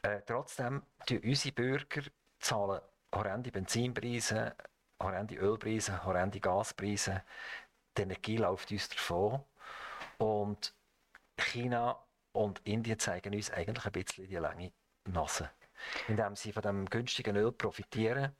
[0.00, 2.02] Äh, trotzdem zahlen unsere Bürger
[2.38, 2.80] zahlen
[3.14, 4.56] horrende Benzinpreise,
[4.98, 7.22] horrende Ölpreise, horrende Gaspreise.
[7.98, 9.44] Die Energie läuft uns davon.
[10.16, 10.74] Und
[11.36, 12.02] China
[12.32, 14.72] und Indien zeigen uns eigentlich ein bisschen die lange
[15.04, 15.50] Nase.
[16.08, 18.34] Indem sie von dem günstigen Öl profitieren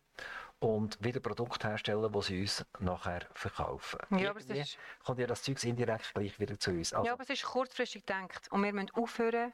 [0.64, 3.98] und wieder Produkte herstellen, die sie uns nachher verkaufen.
[4.18, 4.78] Ja, aber es ist...
[5.04, 6.92] kommt ja das Zeug indirekt gleich wieder zu uns.
[6.92, 7.06] Also...
[7.06, 8.50] Ja, aber es ist kurzfristig gedacht.
[8.50, 9.52] Und wir müssen aufhören,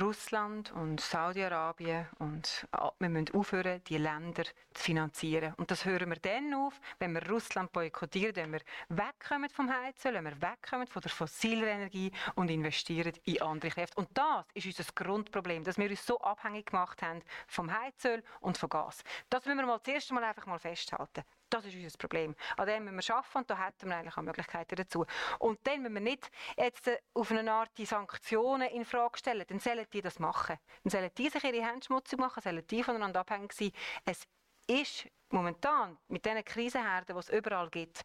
[0.00, 2.66] Russland und Saudi-Arabien und
[2.98, 4.44] wir müssen aufhören, die Länder
[4.74, 5.54] zu finanzieren.
[5.56, 10.14] Und das hören wir dann auf, wenn wir Russland boykottieren, wenn wir wegkommen vom Heizen,
[10.14, 13.96] wenn wir wegkommen von der fossilen Energie und investieren in andere Kräfte.
[13.98, 18.58] Und das ist unser Grundproblem, dass wir uns so abhängig gemacht haben vom Heizöl und
[18.58, 19.02] vom Gas.
[19.28, 21.22] Das müssen wir mal das erste Mal einfach mal festhalten.
[21.52, 22.34] Das ist unser Problem.
[22.56, 25.04] An dem müssen wir arbeiten und da hätten wir eigentlich auch Möglichkeiten dazu.
[25.38, 29.44] Und dann müssen wir nicht jetzt äh, auf eine Art die Sanktionen in Frage stellen.
[29.46, 30.56] Dann sollen die das machen.
[30.82, 33.70] Dann sollen die sich ihre Hände schmutzig machen, sollen die voneinander abhängig sein.
[34.06, 34.22] Es
[34.66, 38.00] ist momentan mit diesen Krisenherden, die es überall gibt,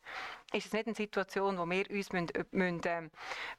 [0.52, 3.10] ist es nicht eine Situation, wo wir uns, müssen, müssen, äh,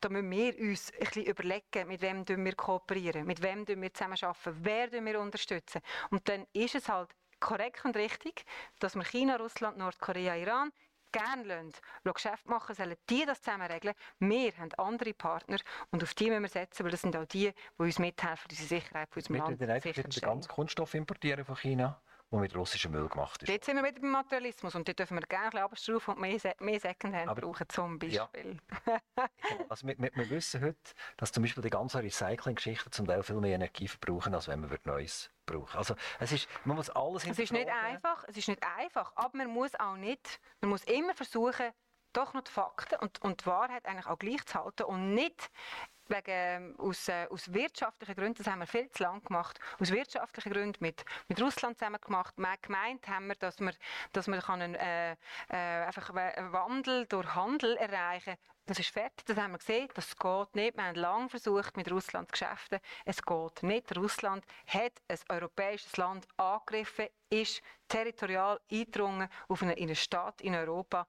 [0.01, 4.57] da müssen wir uns ein bisschen überlegen, mit wem wir kooperieren, mit wem wir zusammenarbeiten,
[4.61, 5.81] wer wir unterstützen.
[6.11, 7.09] Und dann ist es halt
[7.41, 8.45] korrekt und richtig,
[8.79, 10.73] dass wir China, Russland, Nordkorea, Iran
[11.13, 11.73] gerne lassen,
[12.05, 13.95] Geschäft machen, sollen die das zusammen regeln.
[14.19, 15.57] Wir haben andere Partner
[15.91, 18.69] und auf die müssen wir setzen, weil das sind auch die, die uns mithelfen, unsere
[18.69, 19.95] Sicherheit für unser Land sicherzustellen.
[19.95, 22.01] Wir den ganzen Kunststoff importieren von China?
[22.31, 23.49] Der mit russischem Müll gemacht ist.
[23.49, 26.81] Dort sind wir wieder beim Materialismus und dort dürfen wir gerne abschrauben und mehr, mehr
[26.81, 28.59] Secondhand Aber, brauchen, zum Beispiel.
[28.87, 29.01] Ja.
[29.69, 30.79] also wir, wir, wir, wissen heute,
[31.17, 34.79] dass zum Beispiel die ganzen Recycling-Geschichten zum Teil viel mehr Energie verbrauchen, als wenn man
[34.85, 35.75] Neues braucht.
[35.75, 39.39] Also es ist, man muss alles Es ist nicht einfach, es ist nicht einfach, aber
[39.39, 41.73] man muss auch nicht, man muss immer versuchen,
[42.13, 45.51] doch noch die Fakten und, und die Wahrheit eigentlich auch gleich zu halten und nicht
[46.09, 50.53] wegen, aus, äh, aus wirtschaftlichen Gründen, das haben wir viel zu lang gemacht, aus wirtschaftlichen
[50.53, 52.35] Gründen mit, mit Russland zusammen gemacht.
[52.63, 53.73] Gemeint haben wir, dass wir,
[54.13, 55.17] dass wir einen, äh, äh,
[55.51, 58.37] einfach einen Wandel durch Handel erreichen
[58.69, 60.77] das ist fertig, das haben wir gesehen, das geht nicht.
[60.77, 62.81] Wir haben lange versucht, mit Russland zu geschäften.
[63.07, 63.97] Es geht nicht.
[63.97, 70.55] Russland hat ein europäisches Land angegriffen, ist territorial eingedrungen auf eine, in eine Stadt in
[70.55, 71.07] Europa.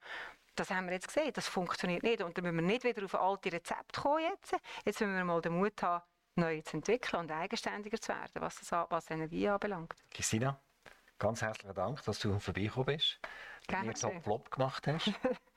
[0.59, 2.21] Das haben wir jetzt gesehen, das funktioniert nicht.
[2.21, 4.51] Und dann müssen wir nicht wieder auf alte Rezepte kommen jetzt.
[4.83, 6.03] Jetzt müssen wir mal den Mut haben,
[6.35, 9.95] neu zu entwickeln und eigenständiger zu werden, was, das, was Energie anbelangt.
[10.11, 10.59] Christina,
[11.17, 13.19] ganz herzlichen Dank, dass du vorbeigekommen bist.
[13.67, 13.87] Gerne.
[13.87, 15.13] Mir Top Flop gemacht hast.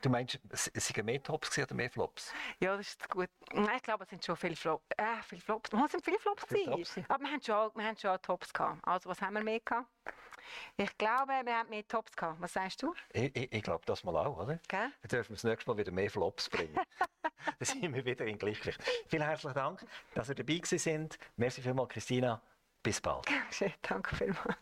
[0.00, 2.32] Du meinst, es sind mehr Tops oder mehr Flops?
[2.60, 3.28] Ja, das ist gut.
[3.52, 4.84] Nein, ich glaube, es sind schon viele Flops.
[4.96, 5.70] Äh, viele Flops.
[5.72, 6.44] Es sind viele Flops.
[6.48, 6.98] Viele Flops.
[7.08, 8.86] Aber wir haben, schon, wir haben schon Tops gehabt.
[8.86, 9.88] Also, was haben wir mehr gehabt?
[10.76, 12.40] Ich glaube, wir haben mehr Tops gehabt.
[12.40, 12.94] Was sagst du?
[13.12, 14.58] Ich, ich, ich glaube das mal auch, oder?
[14.64, 14.88] Okay.
[15.02, 16.78] Dann dürfen wir das nächste Mal wieder mehr Flops bringen.
[17.58, 18.82] Dann sind wir wieder in Gleichgewicht.
[19.08, 21.18] Vielen herzlichen Dank, dass ihr dabei sind.
[21.36, 22.40] Merci vielmals, Christina.
[22.82, 23.26] Bis bald.
[23.82, 24.56] Danke vielmals.